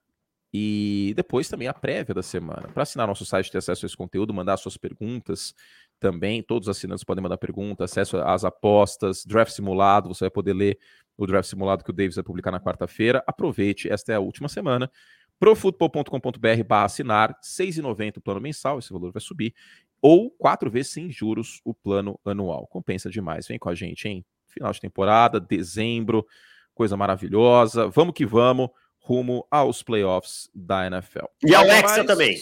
[0.54, 2.68] E depois também a prévia da semana.
[2.68, 5.54] Para assinar nosso site, ter acesso a esse conteúdo, mandar suas perguntas,
[6.02, 6.42] também.
[6.42, 10.08] Todos os assinantes podem mandar perguntas, acesso às apostas, draft simulado.
[10.08, 10.78] Você vai poder ler
[11.16, 13.22] o draft simulado que o Davis vai publicar na quarta-feira.
[13.26, 14.90] Aproveite, esta é a última semana.
[15.38, 19.54] profutbol.com.br barra assinar, R$ 6,90 o plano mensal, esse valor vai subir,
[20.00, 22.66] ou quatro vezes sem juros o plano anual.
[22.66, 23.46] Compensa demais.
[23.46, 24.24] Vem com a gente, hein?
[24.52, 26.26] Final de temporada, dezembro,
[26.74, 27.88] coisa maravilhosa.
[27.88, 31.26] Vamos que vamos, rumo aos playoffs da NFL.
[31.44, 32.36] E ao Hexa também.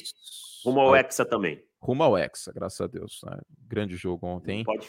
[0.64, 3.20] Rumo ao Hexa também rumo ao Hexa, graças a Deus.
[3.24, 3.38] Né?
[3.66, 4.64] Grande jogo ontem.
[4.64, 4.88] Pode.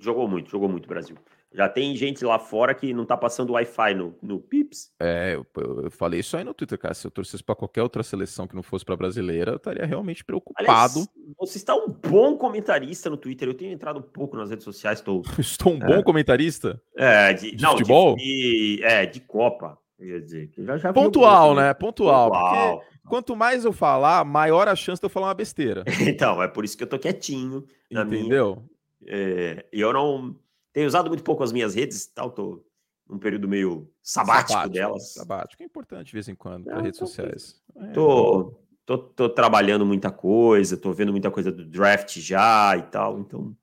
[0.00, 1.16] Jogou muito, jogou muito Brasil.
[1.54, 4.90] Já tem gente lá fora que não tá passando Wi-Fi no, no Pips.
[5.00, 5.46] É, eu,
[5.84, 6.94] eu, falei isso aí no Twitter, cara.
[6.94, 10.24] Se eu torcesse para qualquer outra seleção que não fosse para brasileira, eu estaria realmente
[10.24, 10.68] preocupado.
[10.68, 13.48] Aliás, você está um bom comentarista no Twitter.
[13.48, 14.98] Eu tenho entrado um pouco nas redes sociais.
[14.98, 16.02] Estou, Estou um bom é.
[16.02, 16.82] comentarista?
[16.96, 18.16] É, de, de não, futebol?
[18.16, 19.78] De, de, é, de Copa.
[19.96, 21.72] Dizer, já, já Pontual, né?
[21.72, 22.32] Pontual.
[22.32, 22.78] Pontual.
[22.78, 25.84] Porque quanto mais eu falar, maior a chance de eu falar uma besteira.
[26.02, 27.64] então, é por isso que eu tô quietinho.
[27.88, 28.56] Entendeu?
[28.56, 28.74] Minha,
[29.06, 30.34] é, eu não
[30.74, 32.62] tenho usado muito pouco as minhas redes, tal, tô
[33.08, 35.12] num período meio sabático, sabático delas.
[35.12, 37.62] Sabático é importante de vez em quando para redes sociais.
[37.76, 42.82] É, tô, tô, tô, trabalhando muita coisa, tô vendo muita coisa do draft já e
[42.82, 43.56] tal, então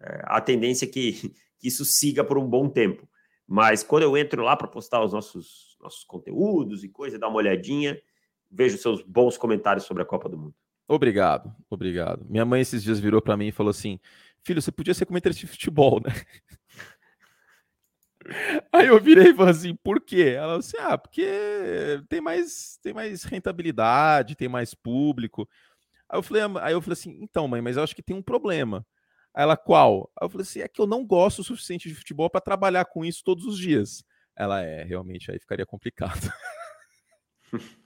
[0.00, 1.12] é, a tendência é que,
[1.56, 3.08] que isso siga por um bom tempo.
[3.46, 7.38] Mas quando eu entro lá para postar os nossos, nossos conteúdos e coisa, dar uma
[7.38, 8.00] olhadinha,
[8.50, 10.54] vejo seus bons comentários sobre a Copa do Mundo.
[10.88, 12.26] Obrigado, obrigado.
[12.28, 14.00] Minha mãe esses dias virou para mim e falou assim:
[14.44, 16.12] Filho, você podia ser comentarista de futebol, né?
[18.72, 20.34] Aí eu virei e falei assim, por quê?
[20.36, 21.24] Ela assim, ah, porque
[22.08, 25.48] tem mais, tem mais rentabilidade, tem mais público.
[26.08, 28.22] Aí eu falei, aí eu falei assim, então, mãe, mas eu acho que tem um
[28.22, 28.86] problema.
[29.34, 30.10] Aí ela, qual?
[30.20, 32.84] Aí eu falei assim, é que eu não gosto o suficiente de futebol para trabalhar
[32.84, 34.04] com isso todos os dias.
[34.36, 36.32] Ela é, realmente, aí ficaria complicado.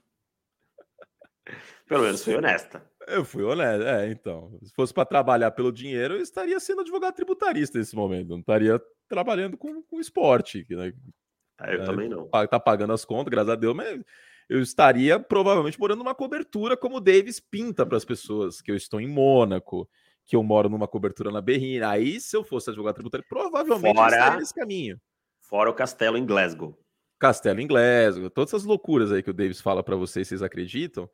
[1.86, 2.82] Pelo menos foi honesta.
[3.06, 4.58] Eu fui honesto, é, então.
[4.62, 8.80] Se fosse para trabalhar pelo dinheiro, eu estaria sendo advogado tributarista nesse momento, não estaria
[9.08, 10.66] trabalhando com, com esporte.
[10.70, 10.92] Né?
[11.60, 12.26] É, eu é, também não.
[12.28, 14.02] Tá pagando as contas, graças a Deus, mas
[14.48, 18.76] eu estaria provavelmente morando numa cobertura como o Davis pinta para as pessoas, que eu
[18.76, 19.88] estou em Mônaco,
[20.24, 21.90] que eu moro numa cobertura na Berrina.
[21.90, 24.16] Aí, se eu fosse advogado tributário, provavelmente Fora...
[24.16, 24.98] estaria nesse caminho.
[25.40, 26.78] Fora o castelo em Glasgow.
[27.18, 31.08] Castelo em Glasgow, todas essas loucuras aí que o Davis fala para vocês, vocês acreditam?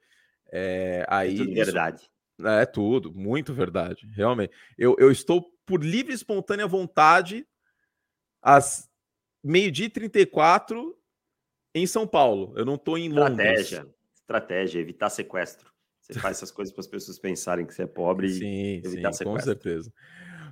[0.52, 2.02] É, aí, é tudo verdade.
[2.02, 4.52] Isso, é tudo, muito verdade, realmente.
[4.76, 7.46] Eu, eu estou por livre e espontânea vontade
[8.42, 8.88] às
[9.42, 10.96] meio-dia e 34
[11.74, 12.52] em São Paulo.
[12.56, 13.96] Eu não estou em estratégia, Londres.
[14.14, 15.70] Estratégia, evitar sequestro.
[16.00, 19.12] Você faz essas coisas para as pessoas pensarem que você é pobre sim, e evitar
[19.12, 19.24] sim, sequestro.
[19.24, 19.92] Com certeza.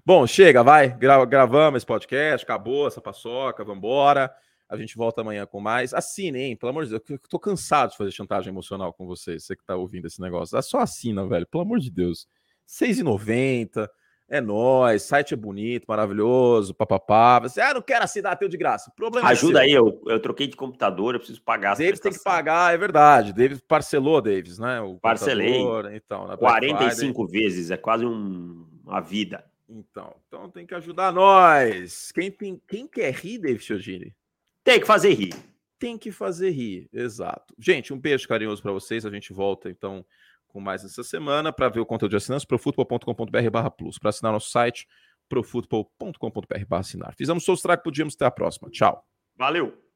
[0.05, 0.96] Bom, chega, vai.
[0.96, 4.32] Gra gravamos esse podcast, acabou essa paçoca, vambora.
[4.68, 5.94] A gente volta amanhã com mais.
[5.94, 6.56] Assine, hein?
[6.56, 9.64] Pelo amor de Deus, eu tô cansado de fazer chantagem emocional com vocês, você que
[9.64, 10.58] tá ouvindo esse negócio.
[10.58, 11.46] É só assina, velho.
[11.46, 12.28] Pelo amor de Deus.
[12.66, 13.88] R$6,90.
[14.30, 17.38] É nóis, site é bonito, maravilhoso, papapá.
[17.40, 18.92] Você, ah, não quero assinar teu de graça.
[18.94, 21.74] Problema é Ajuda é aí, eu, eu troquei de computador, eu preciso pagar.
[21.74, 23.32] Davis tem que pagar, é verdade.
[23.32, 24.82] Davis parcelou, Davis, né?
[24.82, 25.62] O Parcelei.
[25.94, 29.42] Então, 45 vezes, é quase um, uma vida.
[29.66, 32.12] Então, então tem que ajudar nós.
[32.12, 34.14] Quem, tem, quem quer rir, David Chiogini?
[34.68, 35.34] Tem que fazer rir.
[35.78, 37.54] Tem que fazer rir, exato.
[37.58, 39.06] Gente, um beijo carinhoso para vocês.
[39.06, 40.04] A gente volta então
[40.46, 43.98] com mais essa semana para ver o conteúdo de assinantes profutbol.com.br barra plus.
[43.98, 44.86] Para assinar nosso site
[45.26, 47.14] profutbol.com.br barra assinar.
[47.16, 48.14] Fizemos o que podíamos.
[48.14, 48.68] Até a próxima.
[48.68, 49.02] Tchau.
[49.34, 49.88] Valeu.